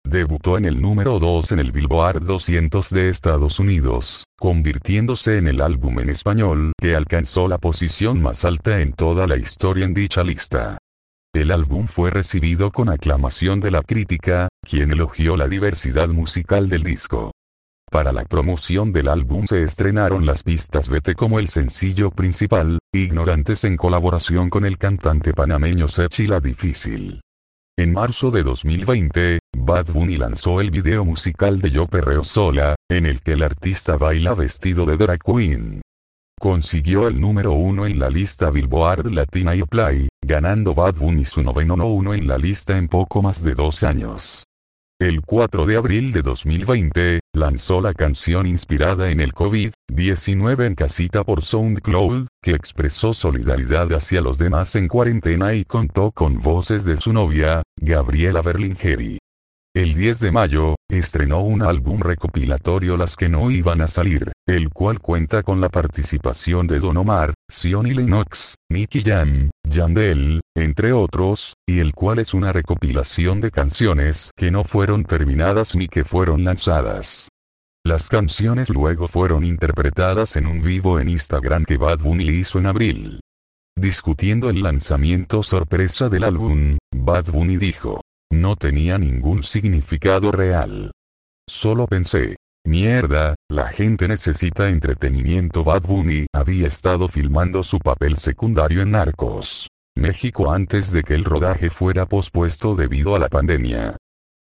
Debutó 0.06 0.56
en 0.56 0.66
el 0.66 0.80
número 0.80 1.18
2 1.18 1.50
en 1.50 1.58
el 1.58 1.72
Billboard 1.72 2.24
200 2.24 2.90
de 2.90 3.08
Estados 3.08 3.58
Unidos, 3.58 4.22
convirtiéndose 4.38 5.38
en 5.38 5.48
el 5.48 5.60
álbum 5.60 5.98
en 5.98 6.10
español 6.10 6.70
que 6.80 6.94
alcanzó 6.94 7.48
la 7.48 7.58
posición 7.58 8.22
más 8.22 8.44
alta 8.44 8.80
en 8.80 8.92
toda 8.92 9.26
la 9.26 9.36
historia 9.36 9.84
en 9.84 9.94
dicha 9.94 10.22
lista. 10.22 10.78
El 11.34 11.50
álbum 11.50 11.88
fue 11.88 12.10
recibido 12.10 12.70
con 12.70 12.88
aclamación 12.88 13.58
de 13.58 13.72
la 13.72 13.82
crítica, 13.82 14.46
quien 14.62 14.92
elogió 14.92 15.36
la 15.36 15.48
diversidad 15.48 16.08
musical 16.08 16.68
del 16.68 16.84
disco. 16.84 17.32
Para 17.90 18.12
la 18.12 18.24
promoción 18.26 18.92
del 18.92 19.08
álbum 19.08 19.46
se 19.48 19.64
estrenaron 19.64 20.24
las 20.24 20.44
pistas 20.44 20.88
Vete 20.88 21.16
como 21.16 21.40
el 21.40 21.48
sencillo 21.48 22.12
principal, 22.12 22.78
Ignorantes 22.94 23.64
en 23.64 23.76
colaboración 23.76 24.50
con 24.50 24.64
el 24.66 24.78
cantante 24.78 25.34
panameño 25.34 25.88
Sechi 25.88 26.28
La 26.28 26.38
Difícil. 26.38 27.22
En 27.78 27.92
marzo 27.92 28.30
de 28.30 28.42
2020, 28.42 29.38
Bad 29.54 29.92
Bunny 29.92 30.16
lanzó 30.16 30.62
el 30.62 30.70
video 30.70 31.04
musical 31.04 31.60
de 31.60 31.70
Yo 31.70 31.86
Perreo 31.86 32.24
Sola, 32.24 32.74
en 32.90 33.04
el 33.04 33.20
que 33.20 33.32
el 33.32 33.42
artista 33.42 33.98
baila 33.98 34.32
vestido 34.32 34.86
de 34.86 34.96
drag 34.96 35.18
queen. 35.22 35.82
Consiguió 36.40 37.06
el 37.06 37.20
número 37.20 37.52
uno 37.52 37.84
en 37.84 37.98
la 37.98 38.08
lista 38.08 38.48
Billboard 38.48 39.12
Latina 39.12 39.54
y 39.54 39.62
Play, 39.64 40.08
ganando 40.24 40.74
Bad 40.74 40.94
Bunny 40.94 41.26
su 41.26 41.42
noveno 41.42 41.74
uno 41.74 42.14
en 42.14 42.26
la 42.26 42.38
lista 42.38 42.78
en 42.78 42.88
poco 42.88 43.20
más 43.20 43.44
de 43.44 43.52
dos 43.52 43.82
años. 43.82 44.44
El 44.98 45.20
4 45.20 45.66
de 45.66 45.76
abril 45.76 46.12
de 46.12 46.22
2020, 46.22 47.20
lanzó 47.36 47.80
la 47.80 47.92
canción 47.92 48.46
inspirada 48.46 49.10
en 49.10 49.20
el 49.20 49.32
COVID-19 49.34 50.64
en 50.64 50.74
casita 50.74 51.22
por 51.22 51.42
SoundCloud, 51.42 52.28
que 52.42 52.52
expresó 52.52 53.12
solidaridad 53.12 53.92
hacia 53.92 54.20
los 54.20 54.38
demás 54.38 54.74
en 54.74 54.88
cuarentena 54.88 55.54
y 55.54 55.64
contó 55.64 56.10
con 56.12 56.40
voces 56.40 56.84
de 56.84 56.96
su 56.96 57.12
novia, 57.12 57.62
Gabriela 57.76 58.40
Berlingeri. 58.40 59.18
El 59.74 59.94
10 59.94 60.20
de 60.20 60.32
mayo, 60.32 60.74
estrenó 60.90 61.42
un 61.42 61.60
álbum 61.60 62.00
recopilatorio 62.00 62.96
Las 62.96 63.14
que 63.14 63.28
no 63.28 63.50
iban 63.50 63.82
a 63.82 63.88
salir, 63.88 64.32
el 64.48 64.70
cual 64.70 65.00
cuenta 65.00 65.42
con 65.42 65.60
la 65.60 65.68
participación 65.68 66.66
de 66.66 66.78
Don 66.78 66.96
Omar, 66.96 67.34
Sion 67.50 67.86
y 67.86 67.92
Lennox, 67.92 68.54
Nicky 68.70 69.02
Jam, 69.02 69.50
Yandel, 69.68 70.40
entre 70.56 70.92
otros, 70.92 71.54
y 71.66 71.80
el 71.80 71.92
cual 71.92 72.18
es 72.18 72.34
una 72.34 72.52
recopilación 72.52 73.40
de 73.40 73.50
canciones 73.50 74.30
que 74.36 74.50
no 74.50 74.64
fueron 74.64 75.04
terminadas 75.04 75.76
ni 75.76 75.88
que 75.88 76.04
fueron 76.04 76.44
lanzadas. 76.44 77.28
Las 77.84 78.08
canciones 78.08 78.68
luego 78.68 79.06
fueron 79.06 79.44
interpretadas 79.44 80.36
en 80.36 80.48
un 80.48 80.60
vivo 80.60 80.98
en 80.98 81.08
Instagram 81.08 81.64
que 81.64 81.76
Bad 81.76 82.00
Bunny 82.00 82.24
hizo 82.24 82.58
en 82.58 82.66
abril. 82.66 83.20
Discutiendo 83.78 84.50
el 84.50 84.62
lanzamiento 84.62 85.44
sorpresa 85.44 86.08
del 86.08 86.24
álbum, 86.24 86.78
Bad 86.92 87.26
Bunny 87.30 87.58
dijo, 87.58 88.00
no 88.32 88.56
tenía 88.56 88.98
ningún 88.98 89.44
significado 89.44 90.32
real. 90.32 90.90
Solo 91.48 91.86
pensé, 91.86 92.34
mierda, 92.64 93.35
la 93.48 93.68
gente 93.68 94.06
necesita 94.08 94.68
entretenimiento. 94.68 95.64
Bad 95.64 95.82
Bunny 95.82 96.26
había 96.34 96.66
estado 96.66 97.08
filmando 97.08 97.62
su 97.62 97.78
papel 97.78 98.16
secundario 98.16 98.82
en 98.82 98.90
Narcos. 98.90 99.68
México 99.96 100.52
antes 100.52 100.92
de 100.92 101.02
que 101.02 101.14
el 101.14 101.24
rodaje 101.24 101.70
fuera 101.70 102.06
pospuesto 102.06 102.74
debido 102.74 103.14
a 103.14 103.18
la 103.18 103.28
pandemia. 103.28 103.96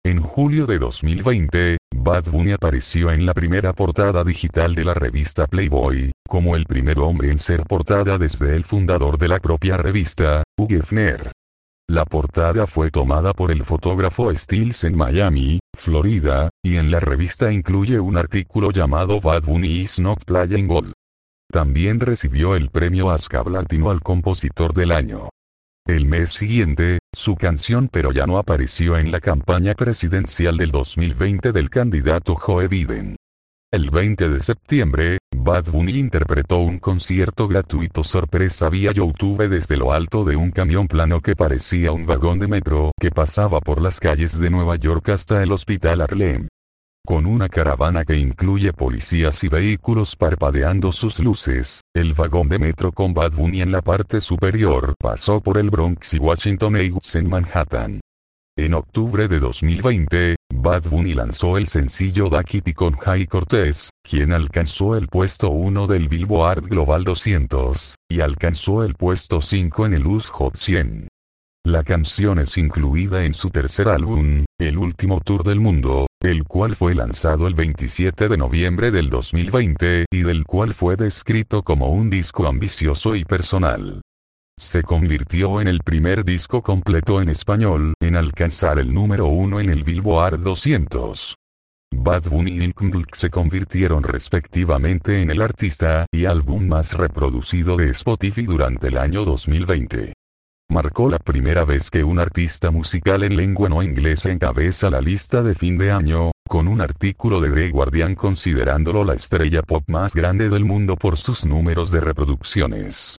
En 0.05 0.21
julio 0.21 0.65
de 0.65 0.79
2020, 0.79 1.77
Bad 1.95 2.31
Bunny 2.31 2.51
apareció 2.51 3.11
en 3.11 3.25
la 3.25 3.33
primera 3.33 3.71
portada 3.73 4.23
digital 4.23 4.75
de 4.75 4.85
la 4.85 4.93
revista 4.93 5.47
Playboy, 5.47 6.11
como 6.27 6.55
el 6.55 6.65
primer 6.65 6.99
hombre 6.99 7.29
en 7.29 7.37
ser 7.37 7.63
portada 7.63 8.17
desde 8.17 8.55
el 8.55 8.63
fundador 8.63 9.17
de 9.17 9.27
la 9.27 9.39
propia 9.39 9.77
revista, 9.77 10.43
Hugh 10.57 10.71
Hefner. 10.73 11.31
La 11.89 12.03
portada 12.03 12.67
fue 12.67 12.91
tomada 12.91 13.33
por 13.33 13.49
el 13.49 13.63
fotógrafo 13.63 14.33
Stills 14.35 14.83
en 14.83 14.97
Miami, 14.97 15.59
Florida, 15.73 16.49
y 16.61 16.75
en 16.75 16.91
la 16.91 16.99
revista 16.99 17.49
incluye 17.49 17.97
un 17.97 18.17
artículo 18.17 18.71
llamado 18.71 19.21
Bad 19.21 19.43
Bunny 19.43 19.83
is 19.83 19.97
not 19.97 20.25
playing 20.25 20.67
gold. 20.67 20.91
También 21.49 22.01
recibió 22.01 22.57
el 22.57 22.69
premio 22.71 23.09
ASCAP 23.09 23.47
Latino 23.47 23.89
al 23.89 24.01
compositor 24.01 24.73
del 24.73 24.91
año. 24.91 25.29
El 25.87 26.03
mes 26.05 26.31
siguiente, 26.31 26.99
su 27.15 27.35
canción 27.35 27.87
pero 27.87 28.11
ya 28.11 28.25
no 28.25 28.37
apareció 28.37 28.97
en 28.97 29.09
la 29.09 29.21
campaña 29.21 29.73
presidencial 29.73 30.57
del 30.57 30.71
2020 30.71 31.53
del 31.53 31.69
candidato 31.69 32.35
Joe 32.35 32.67
Biden. 32.67 33.15
El 33.69 33.89
20 33.89 34.29
de 34.29 34.39
septiembre, 34.39 35.17
Bad 35.35 35.71
Bunny 35.71 35.99
interpretó 35.99 36.59
un 36.59 36.79
concierto 36.79 37.49
gratuito 37.49 38.01
sorpresa 38.01 38.69
vía 38.69 38.93
YouTube 38.93 39.49
desde 39.49 39.75
lo 39.75 39.91
alto 39.91 40.23
de 40.23 40.37
un 40.37 40.51
camión 40.51 40.87
plano 40.87 41.19
que 41.19 41.35
parecía 41.35 41.91
un 41.91 42.05
vagón 42.05 42.39
de 42.39 42.47
metro 42.47 42.91
que 42.97 43.11
pasaba 43.11 43.59
por 43.59 43.81
las 43.81 43.99
calles 43.99 44.39
de 44.39 44.49
Nueva 44.49 44.77
York 44.77 45.09
hasta 45.09 45.43
el 45.43 45.51
hospital 45.51 45.99
Harlem. 45.99 46.47
Con 47.05 47.25
una 47.25 47.49
caravana 47.49 48.05
que 48.05 48.15
incluye 48.15 48.71
policías 48.71 49.43
y 49.43 49.49
vehículos 49.49 50.15
parpadeando 50.15 50.93
sus 50.93 51.19
luces, 51.19 51.81
el 51.93 52.13
vagón 52.13 52.47
de 52.47 52.59
metro 52.59 52.93
con 52.93 53.13
Bad 53.13 53.33
Bunny 53.33 53.63
en 53.63 53.73
la 53.73 53.81
parte 53.81 54.21
superior 54.21 54.93
pasó 54.97 55.41
por 55.41 55.57
el 55.57 55.69
Bronx 55.69 56.13
y 56.13 56.19
Washington 56.19 56.77
Heights 56.77 57.15
en 57.15 57.29
Manhattan. 57.29 57.99
En 58.59 58.73
octubre 58.73 59.27
de 59.27 59.37
2020, 59.37 60.35
Bad 60.51 60.89
Bunny 60.89 61.13
lanzó 61.13 61.59
el 61.59 61.67
sencillo 61.67 62.27
Da 62.27 62.43
con 62.73 62.93
Jai 62.93 63.27
Cortez, 63.27 63.91
quien 64.01 64.33
alcanzó 64.33 64.97
el 64.97 65.07
puesto 65.09 65.51
1 65.51 65.85
del 65.85 66.07
Billboard 66.07 66.67
Global 66.67 67.03
200, 67.03 67.97
y 68.09 68.21
alcanzó 68.21 68.83
el 68.83 68.95
puesto 68.95 69.43
5 69.43 69.85
en 69.85 69.93
el 69.93 70.07
US 70.07 70.29
Hot 70.29 70.55
100. 70.55 71.07
La 71.67 71.83
canción 71.83 72.39
es 72.39 72.57
incluida 72.57 73.25
en 73.25 73.35
su 73.35 73.51
tercer 73.51 73.89
álbum, 73.89 74.45
El 74.59 74.79
Último 74.79 75.21
Tour 75.21 75.43
del 75.43 75.59
Mundo, 75.59 76.07
el 76.19 76.43
cual 76.43 76.75
fue 76.75 76.95
lanzado 76.95 77.45
el 77.45 77.53
27 77.53 78.27
de 78.27 78.37
noviembre 78.37 78.89
del 78.89 79.11
2020 79.11 80.05
y 80.11 80.23
del 80.23 80.45
cual 80.45 80.73
fue 80.73 80.95
descrito 80.95 81.61
como 81.61 81.89
un 81.89 82.09
disco 82.09 82.47
ambicioso 82.47 83.15
y 83.15 83.23
personal 83.23 84.01
se 84.59 84.81
convirtió 84.81 85.61
en 85.61 85.67
el 85.67 85.79
primer 85.79 86.25
disco 86.25 86.63
completo 86.63 87.21
en 87.21 87.29
español 87.29 87.93
en 88.01 88.15
alcanzar 88.15 88.79
el 88.79 88.91
número 88.93 89.27
uno 89.27 89.59
en 89.59 89.69
el 89.69 89.83
Billboard 89.83 90.41
200. 90.41 91.35
Bad 91.95 92.29
Bunny 92.29 92.51
y 92.51 92.63
Ilkmdlk 92.63 93.15
se 93.15 93.29
convirtieron 93.29 94.03
respectivamente 94.03 95.21
en 95.21 95.31
el 95.31 95.41
artista 95.41 96.05
y 96.11 96.25
álbum 96.25 96.67
más 96.67 96.93
reproducido 96.93 97.77
de 97.77 97.91
Spotify 97.91 98.43
durante 98.43 98.87
el 98.87 98.97
año 98.97 99.23
2020. 99.23 100.13
Marcó 100.69 101.09
la 101.09 101.19
primera 101.19 101.63
vez 101.63 101.89
que 101.89 102.03
un 102.03 102.19
artista 102.19 102.71
musical 102.71 103.23
en 103.23 103.37
lengua 103.37 103.69
no 103.69 103.81
inglesa 103.83 104.31
encabeza 104.31 104.89
la 104.89 104.99
lista 104.99 105.43
de 105.43 105.55
fin 105.55 105.77
de 105.77 105.91
año, 105.91 106.31
con 106.49 106.67
un 106.67 106.81
artículo 106.81 107.39
de 107.39 107.51
The 107.51 107.69
Guardian 107.69 108.15
considerándolo 108.15 109.05
la 109.05 109.13
estrella 109.13 109.61
pop 109.61 109.83
más 109.87 110.13
grande 110.13 110.49
del 110.49 110.65
mundo 110.65 110.97
por 110.97 111.15
sus 111.15 111.45
números 111.45 111.91
de 111.91 112.01
reproducciones. 112.01 113.17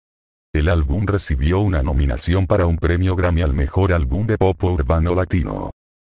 El 0.59 0.69
álbum 0.69 1.07
recibió 1.07 1.61
una 1.61 1.85
nominación 1.85 2.49
para 2.49 2.67
un 2.67 2.79
premio 2.79 3.15
Grammy 3.15 3.43
al 3.43 3.55
mejor 3.55 3.93
álbum 3.93 4.27
de 4.27 4.37
pop 4.37 4.61
urbano 4.65 5.15
latino. 5.15 5.71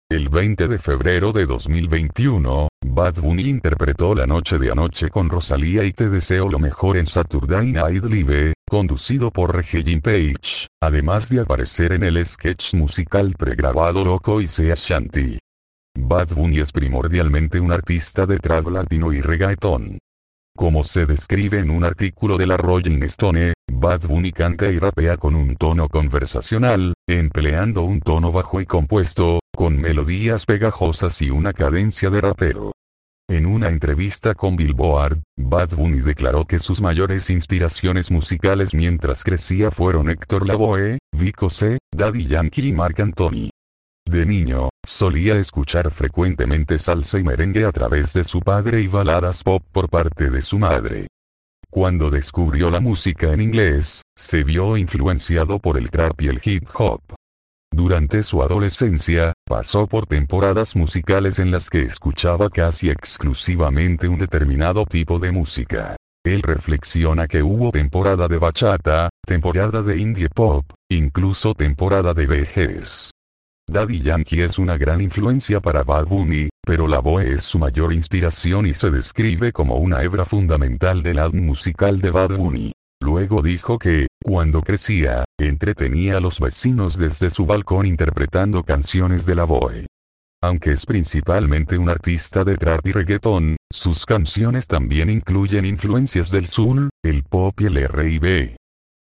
El 0.10 0.30
20 0.30 0.68
de 0.68 0.80
febrero 0.80 1.32
de 1.32 1.46
2021, 1.46 2.68
Bad 2.84 3.22
Bunny 3.22 3.44
interpretó 3.44 4.16
La 4.16 4.26
Noche 4.26 4.58
de 4.58 4.72
Anoche 4.72 5.10
con 5.10 5.30
Rosalía 5.30 5.84
y 5.84 5.94
Te 5.94 6.10
Deseo 6.10 6.50
lo 6.50 6.58
mejor 6.58 6.98
en 6.98 7.06
Saturday 7.06 7.72
Night 7.72 8.04
Live, 8.04 8.54
conducido 8.68 9.30
por 9.30 9.56
Regine 9.56 10.02
Page, 10.02 10.66
además 10.82 11.30
de 11.30 11.42
aparecer 11.42 11.92
en 11.92 12.02
el 12.02 12.26
sketch 12.26 12.74
musical 12.74 13.36
pregrabado 13.38 14.04
Loco 14.04 14.42
y 14.42 14.48
Sea 14.48 14.74
Shanty. 14.76 15.38
Bad 16.00 16.30
Bunny 16.34 16.62
es 16.62 16.72
primordialmente 16.72 17.60
un 17.60 17.72
artista 17.72 18.26
de 18.26 18.40
trap 18.40 18.70
latino 18.70 19.14
y 19.14 19.22
reggaeton. 19.22 20.00
Como 20.58 20.84
se 20.84 21.06
describe 21.06 21.60
en 21.60 21.70
un 21.70 21.84
artículo 21.84 22.38
de 22.38 22.48
la 22.48 22.58
Rolling 22.58 23.04
Stone, 23.04 23.54
Bad 23.82 24.08
Bunny 24.08 24.32
canta 24.32 24.70
y 24.70 24.78
rapea 24.78 25.18
con 25.18 25.34
un 25.34 25.56
tono 25.56 25.90
conversacional, 25.90 26.94
empleando 27.10 27.82
un 27.82 28.00
tono 28.00 28.32
bajo 28.32 28.62
y 28.62 28.68
compuesto, 28.68 29.40
con 29.56 29.82
melodías 29.82 30.46
pegajosas 30.46 31.20
y 31.24 31.32
una 31.32 31.52
cadencia 31.52 32.12
de 32.12 32.22
rapero. 32.22 32.74
En 33.28 33.48
una 33.48 33.70
entrevista 33.70 34.36
con 34.36 34.56
Billboard, 34.56 35.24
Bad 35.36 35.72
Bunny 35.76 36.00
declaró 36.00 36.46
que 36.46 36.60
sus 36.60 36.80
mayores 36.80 37.32
inspiraciones 37.32 38.12
musicales 38.12 38.76
mientras 38.76 39.24
crecía 39.24 39.72
fueron 39.72 40.12
Héctor 40.12 40.46
Lavoe, 40.46 41.00
Vico 41.12 41.50
C, 41.50 41.80
Daddy 41.92 42.28
Yankee 42.28 42.68
y 42.68 42.74
Marc 42.74 43.00
Anthony. 43.00 43.50
De 44.08 44.28
niño, 44.28 44.70
solía 44.86 45.40
escuchar 45.40 45.90
frecuentemente 45.90 46.78
salsa 46.78 47.18
y 47.18 47.24
merengue 47.24 47.66
a 47.66 47.72
través 47.72 48.14
de 48.14 48.26
su 48.26 48.42
padre 48.42 48.82
y 48.82 48.88
baladas 48.88 49.44
pop 49.44 49.64
por 49.72 49.90
parte 49.90 50.30
de 50.30 50.44
su 50.44 50.60
madre. 50.60 51.08
Cuando 51.74 52.10
descubrió 52.10 52.70
la 52.70 52.82
música 52.82 53.32
en 53.32 53.40
inglés, 53.40 54.02
se 54.14 54.44
vio 54.44 54.76
influenciado 54.76 55.58
por 55.58 55.78
el 55.78 55.90
trap 55.90 56.20
y 56.20 56.28
el 56.28 56.42
hip 56.44 56.68
hop. 56.74 57.02
Durante 57.74 58.24
su 58.24 58.44
adolescencia, 58.44 59.32
pasó 59.48 59.88
por 59.88 60.06
temporadas 60.06 60.76
musicales 60.76 61.40
en 61.40 61.50
las 61.50 61.70
que 61.70 61.84
escuchaba 61.84 62.50
casi 62.50 62.90
exclusivamente 62.90 64.10
un 64.10 64.20
determinado 64.20 64.86
tipo 64.86 65.18
de 65.18 65.32
música. 65.32 65.96
Él 66.26 66.42
reflexiona 66.42 67.26
que 67.30 67.42
hubo 67.42 67.72
temporada 67.72 68.28
de 68.28 68.38
bachata, 68.38 69.10
temporada 69.26 69.82
de 69.82 69.98
indie 69.98 70.28
pop, 70.28 70.66
incluso 70.90 71.54
temporada 71.54 72.14
de 72.14 72.28
vejez. 72.28 73.12
Daddy 73.70 74.02
Yankee 74.02 74.42
es 74.42 74.60
una 74.60 74.78
gran 74.78 75.00
influencia 75.00 75.62
para 75.62 75.84
Bad 75.84 76.08
Bunny, 76.08 76.50
pero 76.66 76.88
la 76.88 77.00
voz 77.00 77.24
es 77.24 77.44
su 77.44 77.60
mayor 77.60 77.94
inspiración 77.94 78.66
y 78.66 78.74
se 78.74 78.92
describe 78.92 79.52
como 79.52 79.76
una 79.76 80.04
hebra 80.04 80.26
fundamental 80.26 81.04
del 81.04 81.20
álbum 81.20 81.46
musical 81.46 82.00
de 82.00 82.12
Bad 82.12 82.38
Bunny. 82.38 82.72
Luego 83.02 83.42
dijo 83.42 83.80
que, 83.80 84.08
cuando 84.24 84.62
crecía, 84.62 85.26
entretenía 85.40 86.18
a 86.18 86.20
los 86.20 86.40
vecinos 86.40 86.98
desde 86.98 87.32
su 87.32 87.48
balcón 87.48 87.88
interpretando 87.88 88.64
canciones 88.64 89.26
de 89.26 89.36
la 89.36 89.46
Boy. 89.46 89.88
Aunque 90.44 90.72
es 90.72 90.86
principalmente 90.86 91.78
un 91.78 91.90
artista 91.90 92.44
de 92.44 92.58
trap 92.58 92.86
y 92.88 92.92
reggaeton, 92.92 93.58
sus 93.72 94.06
canciones 94.06 94.68
también 94.68 95.10
incluyen 95.10 95.66
influencias 95.66 96.30
del 96.32 96.48
soul, 96.48 96.90
el 97.04 97.24
pop 97.24 97.60
y 97.62 97.66
el 97.66 97.78
R&B. 97.78 98.56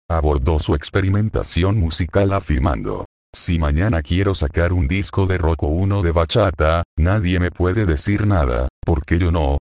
Abordó 0.10 0.58
su 0.58 0.74
experimentación 0.74 1.80
musical 1.80 2.34
afirmando, 2.34 3.06
si 3.34 3.60
mañana 3.60 4.01
quiero 4.01 4.36
sacar 4.36 4.74
un 4.74 4.88
disco 4.88 5.25
de 5.25 5.38
rock 5.38 5.63
o 5.63 5.67
uno 5.67 6.01
de 6.01 6.12
bachata, 6.12 6.84
nadie 6.98 7.39
me 7.39 7.51
puede 7.51 7.86
decir 7.86 8.25
nada, 8.25 8.67
porque 8.86 9.19
yo 9.19 9.31
no, 9.31 9.57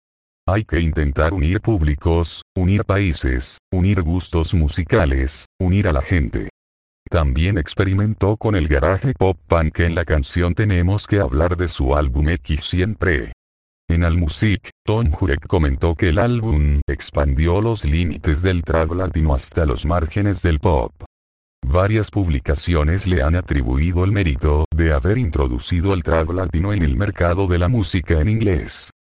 hay 0.52 0.64
que 0.64 0.80
intentar 0.80 1.32
unir 1.32 1.60
públicos, 1.60 2.42
unir 2.56 2.84
países, 2.84 3.58
unir 3.72 4.02
gustos 4.02 4.52
musicales, 4.52 5.46
unir 5.60 5.86
a 5.86 5.92
la 5.92 6.02
gente. 6.02 6.48
También 7.08 7.56
experimentó 7.56 8.36
con 8.36 8.56
el 8.56 8.66
garaje 8.66 9.12
pop 9.16 9.38
punk 9.46 9.80
en 9.80 9.94
la 9.94 10.04
canción 10.04 10.54
Tenemos 10.54 11.06
que 11.06 11.20
hablar 11.20 11.56
de 11.56 11.68
su 11.68 11.94
álbum 11.94 12.30
X 12.30 12.62
siempre. 12.62 13.32
En 13.88 14.02
Allmusic, 14.02 14.70
Tom 14.84 15.10
Jurek 15.10 15.46
comentó 15.46 15.94
que 15.94 16.08
el 16.08 16.18
álbum 16.18 16.80
expandió 16.88 17.60
los 17.60 17.84
límites 17.84 18.42
del 18.42 18.62
trap 18.62 18.92
latino 18.92 19.34
hasta 19.34 19.66
los 19.66 19.86
márgenes 19.86 20.42
del 20.42 20.58
pop. 20.58 20.92
Varias 21.66 22.10
publicaciones 22.10 23.06
le 23.06 23.22
han 23.22 23.36
atribuido 23.36 24.04
el 24.04 24.12
mérito 24.12 24.64
de 24.74 24.92
haber 24.92 25.18
introducido 25.18 25.94
el 25.94 26.02
trap 26.02 26.30
latino 26.30 26.72
en 26.72 26.82
el 26.82 26.96
mercado 26.96 27.46
de 27.46 27.58
la 27.58 27.68
música 27.68 28.20
en 28.20 28.28
inglés. 28.28 28.90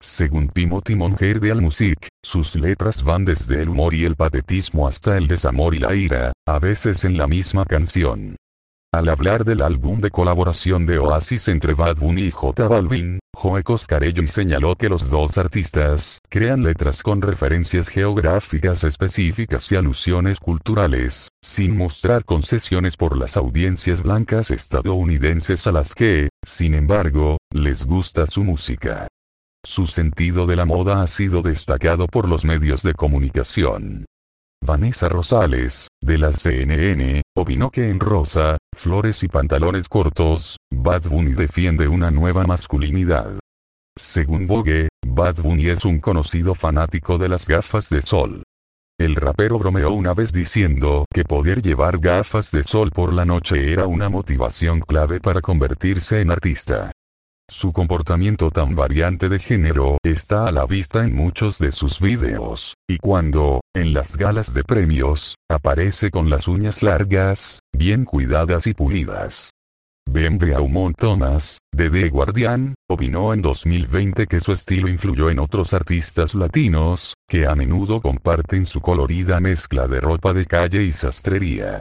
Según 0.00 0.48
Timothy 0.48 0.94
Monger 0.94 1.40
de 1.40 1.50
Allmusic, 1.50 2.08
sus 2.22 2.54
letras 2.56 3.02
van 3.02 3.24
desde 3.24 3.62
el 3.62 3.68
humor 3.68 3.94
y 3.94 4.04
el 4.04 4.16
patetismo 4.16 4.86
hasta 4.86 5.16
el 5.16 5.26
desamor 5.26 5.74
y 5.74 5.78
la 5.78 5.94
ira, 5.94 6.32
a 6.46 6.58
veces 6.58 7.04
en 7.04 7.16
la 7.16 7.26
misma 7.26 7.64
canción. 7.64 8.36
Al 8.94 9.08
hablar 9.08 9.44
del 9.44 9.60
álbum 9.62 10.00
de 10.00 10.12
colaboración 10.12 10.86
de 10.86 11.00
Oasis 11.00 11.48
entre 11.48 11.74
Bad 11.74 11.96
Bunny 11.96 12.26
y 12.26 12.30
J 12.30 12.68
Balvin, 12.68 13.18
Joe 13.34 13.64
Coscarello 13.64 14.24
señaló 14.28 14.76
que 14.76 14.88
los 14.88 15.10
dos 15.10 15.36
artistas 15.36 16.20
crean 16.30 16.62
letras 16.62 17.02
con 17.02 17.20
referencias 17.20 17.88
geográficas 17.88 18.84
específicas 18.84 19.72
y 19.72 19.74
alusiones 19.74 20.38
culturales, 20.38 21.30
sin 21.42 21.76
mostrar 21.76 22.24
concesiones 22.24 22.96
por 22.96 23.16
las 23.16 23.36
audiencias 23.36 24.00
blancas 24.00 24.52
estadounidenses 24.52 25.66
a 25.66 25.72
las 25.72 25.96
que, 25.96 26.28
sin 26.46 26.74
embargo, 26.74 27.38
les 27.52 27.86
gusta 27.86 28.28
su 28.28 28.44
música. 28.44 29.08
Su 29.64 29.88
sentido 29.88 30.46
de 30.46 30.54
la 30.54 30.66
moda 30.66 31.02
ha 31.02 31.08
sido 31.08 31.42
destacado 31.42 32.06
por 32.06 32.28
los 32.28 32.44
medios 32.44 32.84
de 32.84 32.94
comunicación. 32.94 34.04
Vanessa 34.64 35.10
Rosales, 35.10 35.88
de 36.04 36.18
la 36.18 36.30
CNN, 36.30 37.22
opinó 37.34 37.70
que 37.70 37.88
en 37.88 37.98
rosa, 37.98 38.58
flores 38.76 39.22
y 39.22 39.28
pantalones 39.28 39.88
cortos, 39.88 40.58
Bad 40.70 41.08
Bunny 41.08 41.32
defiende 41.32 41.88
una 41.88 42.10
nueva 42.10 42.44
masculinidad. 42.44 43.38
Según 43.96 44.46
Vogue, 44.46 44.88
Bad 45.06 45.36
Bunny 45.36 45.68
es 45.68 45.84
un 45.84 46.00
conocido 46.00 46.54
fanático 46.54 47.16
de 47.16 47.28
las 47.28 47.48
gafas 47.48 47.88
de 47.88 48.02
sol. 48.02 48.42
El 48.98 49.16
rapero 49.16 49.58
bromeó 49.58 49.92
una 49.92 50.14
vez 50.14 50.30
diciendo 50.30 51.06
que 51.12 51.24
poder 51.24 51.62
llevar 51.62 51.98
gafas 51.98 52.50
de 52.50 52.62
sol 52.62 52.90
por 52.90 53.12
la 53.12 53.24
noche 53.24 53.72
era 53.72 53.86
una 53.86 54.08
motivación 54.08 54.80
clave 54.80 55.20
para 55.20 55.40
convertirse 55.40 56.20
en 56.20 56.30
artista. 56.30 56.92
Su 57.50 57.74
comportamiento 57.74 58.50
tan 58.50 58.74
variante 58.74 59.28
de 59.28 59.38
género 59.38 59.98
está 60.02 60.46
a 60.46 60.52
la 60.52 60.64
vista 60.64 61.04
en 61.04 61.14
muchos 61.14 61.58
de 61.58 61.72
sus 61.72 62.00
videos, 62.00 62.74
y 62.88 62.96
cuando, 62.96 63.60
en 63.74 63.92
las 63.92 64.16
galas 64.16 64.54
de 64.54 64.64
premios, 64.64 65.34
aparece 65.50 66.10
con 66.10 66.30
las 66.30 66.48
uñas 66.48 66.82
largas, 66.82 67.60
bien 67.76 68.06
cuidadas 68.06 68.66
y 68.66 68.72
pulidas. 68.72 69.50
Ben 70.10 70.38
Beaumont 70.38 70.96
Thomas, 70.96 71.58
de 71.74 71.90
The 71.90 72.08
Guardian, 72.08 72.74
opinó 72.88 73.34
en 73.34 73.42
2020 73.42 74.26
que 74.26 74.40
su 74.40 74.52
estilo 74.52 74.88
influyó 74.88 75.28
en 75.28 75.38
otros 75.38 75.74
artistas 75.74 76.34
latinos, 76.34 77.14
que 77.28 77.46
a 77.46 77.54
menudo 77.54 78.00
comparten 78.00 78.64
su 78.64 78.80
colorida 78.80 79.40
mezcla 79.40 79.86
de 79.86 80.00
ropa 80.00 80.32
de 80.32 80.46
calle 80.46 80.82
y 80.82 80.92
sastrería. 80.92 81.80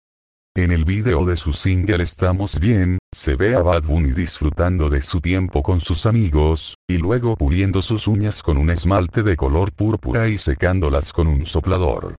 En 0.55 0.69
el 0.69 0.85
video 0.85 1.25
de 1.25 1.35
su 1.35 1.51
single 1.51 2.03
Estamos 2.03 2.59
Bien, 2.59 2.99
se 3.11 3.35
ve 3.35 3.55
a 3.55 3.63
Bad 3.63 3.85
Bunny 3.85 4.11
disfrutando 4.11 4.87
de 4.87 5.01
su 5.01 5.19
tiempo 5.19 5.63
con 5.63 5.81
sus 5.81 6.05
amigos, 6.05 6.75
y 6.87 6.99
luego 6.99 7.35
puliendo 7.35 7.81
sus 7.81 8.07
uñas 8.07 8.43
con 8.43 8.57
un 8.57 8.69
esmalte 8.69 9.23
de 9.23 9.35
color 9.35 9.71
púrpura 9.71 10.27
y 10.27 10.37
secándolas 10.37 11.11
con 11.11 11.25
un 11.25 11.47
soplador. 11.47 12.13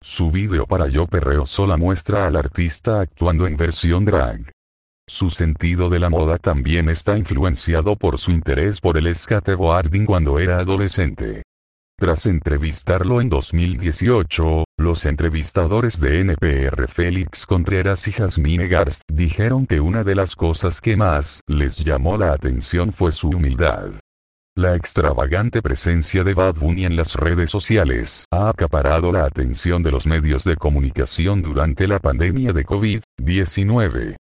Su 0.00 0.30
video 0.30 0.64
para 0.64 0.86
Yo 0.86 1.08
Perreo 1.08 1.44
sola 1.44 1.76
muestra 1.76 2.28
al 2.28 2.36
artista 2.36 3.00
actuando 3.00 3.48
en 3.48 3.56
versión 3.56 4.04
drag. 4.04 4.52
Su 5.08 5.30
sentido 5.30 5.90
de 5.90 5.98
la 5.98 6.08
moda 6.08 6.38
también 6.38 6.88
está 6.88 7.18
influenciado 7.18 7.96
por 7.96 8.20
su 8.20 8.30
interés 8.30 8.78
por 8.80 8.96
el 8.96 9.12
skateboarding 9.12 10.06
cuando 10.06 10.38
era 10.38 10.60
adolescente. 10.60 11.42
Tras 12.02 12.26
entrevistarlo 12.26 13.20
en 13.20 13.28
2018, 13.28 14.64
los 14.76 15.06
entrevistadores 15.06 16.00
de 16.00 16.18
NPR 16.22 16.88
Félix 16.88 17.46
Contreras 17.46 18.08
y 18.08 18.12
Jasmine 18.12 18.66
Garst 18.66 19.02
dijeron 19.06 19.66
que 19.68 19.78
una 19.78 20.02
de 20.02 20.16
las 20.16 20.34
cosas 20.34 20.80
que 20.80 20.96
más 20.96 21.42
les 21.46 21.76
llamó 21.76 22.18
la 22.18 22.32
atención 22.32 22.92
fue 22.92 23.12
su 23.12 23.28
humildad. 23.28 23.92
La 24.56 24.74
extravagante 24.74 25.62
presencia 25.62 26.24
de 26.24 26.34
Bad 26.34 26.56
Bunny 26.56 26.86
en 26.86 26.96
las 26.96 27.14
redes 27.14 27.50
sociales 27.50 28.24
ha 28.32 28.48
acaparado 28.48 29.12
la 29.12 29.24
atención 29.24 29.84
de 29.84 29.92
los 29.92 30.04
medios 30.04 30.42
de 30.42 30.56
comunicación 30.56 31.40
durante 31.40 31.86
la 31.86 32.00
pandemia 32.00 32.52
de 32.52 32.66
COVID-19. 32.66 34.16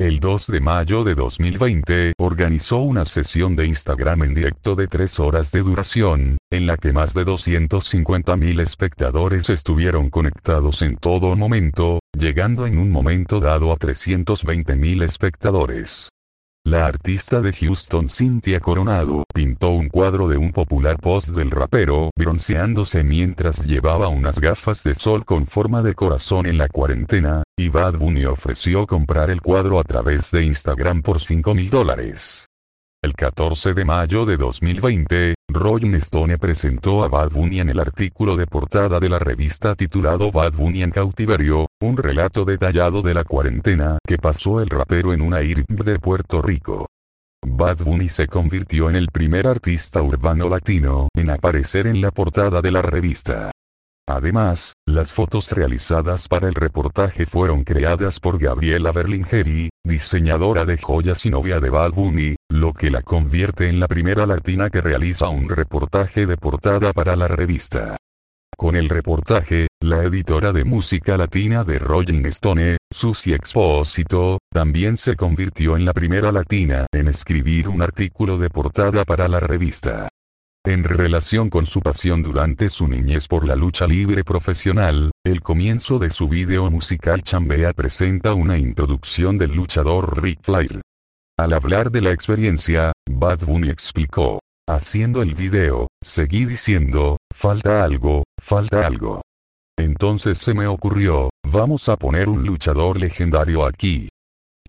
El 0.00 0.20
2 0.20 0.46
de 0.46 0.60
mayo 0.60 1.02
de 1.02 1.16
2020 1.16 2.12
organizó 2.20 2.76
una 2.78 3.04
sesión 3.04 3.56
de 3.56 3.66
Instagram 3.66 4.22
en 4.22 4.34
directo 4.34 4.76
de 4.76 4.86
3 4.86 5.18
horas 5.18 5.50
de 5.50 5.60
duración, 5.62 6.38
en 6.52 6.68
la 6.68 6.76
que 6.76 6.92
más 6.92 7.14
de 7.14 7.26
250.000 7.26 8.60
espectadores 8.60 9.50
estuvieron 9.50 10.08
conectados 10.08 10.82
en 10.82 10.98
todo 10.98 11.34
momento, 11.34 11.98
llegando 12.16 12.64
en 12.68 12.78
un 12.78 12.92
momento 12.92 13.40
dado 13.40 13.72
a 13.72 13.76
320.000 13.76 15.02
espectadores. 15.02 16.10
La 16.70 16.84
artista 16.84 17.40
de 17.40 17.52
Houston 17.54 18.10
Cynthia 18.10 18.60
Coronado 18.60 19.24
pintó 19.32 19.70
un 19.70 19.88
cuadro 19.88 20.28
de 20.28 20.36
un 20.36 20.52
popular 20.52 20.98
post 20.98 21.30
del 21.30 21.50
rapero 21.50 22.10
bronceándose 22.14 23.02
mientras 23.04 23.64
llevaba 23.64 24.08
unas 24.08 24.38
gafas 24.38 24.84
de 24.84 24.94
sol 24.94 25.24
con 25.24 25.46
forma 25.46 25.80
de 25.80 25.94
corazón 25.94 26.44
en 26.44 26.58
la 26.58 26.68
cuarentena, 26.68 27.42
y 27.56 27.70
Bad 27.70 27.96
Bunny 27.98 28.26
ofreció 28.26 28.86
comprar 28.86 29.30
el 29.30 29.40
cuadro 29.40 29.80
a 29.80 29.84
través 29.84 30.30
de 30.30 30.44
Instagram 30.44 31.00
por 31.00 31.20
5 31.20 31.54
mil 31.54 31.70
dólares. 31.70 32.46
El 33.02 33.14
14 33.14 33.72
de 33.72 33.84
mayo 33.84 34.26
de 34.26 34.36
2020, 34.36 35.34
Rolling 35.50 35.94
Stone 35.94 36.36
presentó 36.36 37.02
a 37.02 37.08
Bad 37.08 37.30
Bunny 37.30 37.60
en 37.60 37.70
el 37.70 37.80
artículo 37.80 38.36
de 38.36 38.46
portada 38.46 39.00
de 39.00 39.08
la 39.08 39.18
revista 39.18 39.74
titulado 39.74 40.30
Bad 40.30 40.52
Bunny 40.52 40.82
en 40.82 40.90
cautiverio, 40.90 41.66
un 41.80 41.96
relato 41.96 42.44
detallado 42.44 43.00
de 43.00 43.14
la 43.14 43.24
cuarentena 43.24 43.98
que 44.06 44.18
pasó 44.18 44.60
el 44.60 44.68
rapero 44.68 45.14
en 45.14 45.22
una 45.22 45.42
IRB 45.42 45.84
de 45.84 45.98
Puerto 45.98 46.42
Rico. 46.42 46.86
Bad 47.46 47.78
Bunny 47.78 48.10
se 48.10 48.26
convirtió 48.26 48.90
en 48.90 48.96
el 48.96 49.08
primer 49.08 49.46
artista 49.46 50.02
urbano 50.02 50.50
latino 50.50 51.08
en 51.16 51.30
aparecer 51.30 51.86
en 51.86 52.02
la 52.02 52.10
portada 52.10 52.60
de 52.60 52.70
la 52.70 52.82
revista. 52.82 53.50
Además, 54.06 54.74
las 54.86 55.12
fotos 55.12 55.52
realizadas 55.52 56.28
para 56.28 56.48
el 56.48 56.54
reportaje 56.54 57.26
fueron 57.26 57.64
creadas 57.64 58.20
por 58.20 58.38
Gabriela 58.38 58.90
Berlingeri, 58.90 59.70
diseñadora 59.88 60.64
de 60.64 60.76
joyas 60.76 61.26
y 61.26 61.30
novia 61.30 61.58
de 61.58 61.70
Bad 61.70 61.92
Bunny, 61.92 62.36
lo 62.50 62.72
que 62.72 62.90
la 62.90 63.02
convierte 63.02 63.68
en 63.68 63.80
la 63.80 63.88
primera 63.88 64.26
latina 64.26 64.70
que 64.70 64.80
realiza 64.80 65.28
un 65.28 65.48
reportaje 65.48 66.26
de 66.26 66.36
portada 66.36 66.92
para 66.92 67.16
la 67.16 67.26
revista. 67.26 67.96
Con 68.56 68.76
el 68.76 68.88
reportaje, 68.88 69.68
la 69.80 70.02
editora 70.02 70.52
de 70.52 70.64
música 70.64 71.16
latina 71.16 71.64
de 71.64 71.78
Rolling 71.78 72.26
Stone, 72.26 72.76
Susie 72.92 73.34
Expósito, 73.34 74.38
también 74.52 74.96
se 74.96 75.16
convirtió 75.16 75.76
en 75.76 75.84
la 75.84 75.92
primera 75.92 76.32
latina 76.32 76.86
en 76.92 77.08
escribir 77.08 77.68
un 77.68 77.82
artículo 77.82 78.36
de 78.36 78.50
portada 78.50 79.04
para 79.04 79.28
la 79.28 79.40
revista. 79.40 80.08
En 80.68 80.84
relación 80.84 81.48
con 81.48 81.64
su 81.64 81.80
pasión 81.80 82.22
durante 82.22 82.68
su 82.68 82.86
niñez 82.88 83.26
por 83.26 83.46
la 83.46 83.56
lucha 83.56 83.86
libre 83.86 84.22
profesional, 84.22 85.10
el 85.24 85.40
comienzo 85.40 85.98
de 85.98 86.10
su 86.10 86.28
video 86.28 86.70
musical 86.70 87.22
Chambea 87.22 87.72
presenta 87.72 88.34
una 88.34 88.58
introducción 88.58 89.38
del 89.38 89.54
luchador 89.54 90.22
Rick 90.22 90.40
Flair. 90.42 90.82
Al 91.38 91.54
hablar 91.54 91.90
de 91.90 92.02
la 92.02 92.12
experiencia, 92.12 92.92
Bad 93.10 93.46
Bunny 93.46 93.70
explicó, 93.70 94.40
haciendo 94.68 95.22
el 95.22 95.34
video, 95.34 95.86
seguí 96.04 96.44
diciendo, 96.44 97.16
falta 97.34 97.82
algo, 97.82 98.24
falta 98.38 98.86
algo. 98.86 99.22
Entonces 99.78 100.36
se 100.36 100.52
me 100.52 100.66
ocurrió, 100.66 101.30
vamos 101.50 101.88
a 101.88 101.96
poner 101.96 102.28
un 102.28 102.44
luchador 102.44 103.00
legendario 103.00 103.64
aquí. 103.64 104.07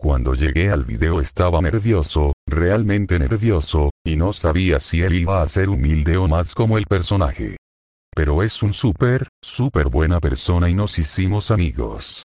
Cuando 0.00 0.32
llegué 0.32 0.70
al 0.70 0.86
video 0.86 1.20
estaba 1.20 1.60
nervioso, 1.60 2.32
realmente 2.48 3.18
nervioso, 3.18 3.90
y 4.02 4.16
no 4.16 4.32
sabía 4.32 4.80
si 4.80 5.02
él 5.02 5.14
iba 5.14 5.42
a 5.42 5.46
ser 5.46 5.68
humilde 5.68 6.16
o 6.16 6.26
más 6.26 6.54
como 6.54 6.78
el 6.78 6.86
personaje. 6.86 7.58
Pero 8.16 8.42
es 8.42 8.62
un 8.62 8.72
súper, 8.72 9.28
súper 9.44 9.90
buena 9.90 10.18
persona 10.18 10.70
y 10.70 10.74
nos 10.74 10.98
hicimos 10.98 11.50
amigos. 11.50 12.22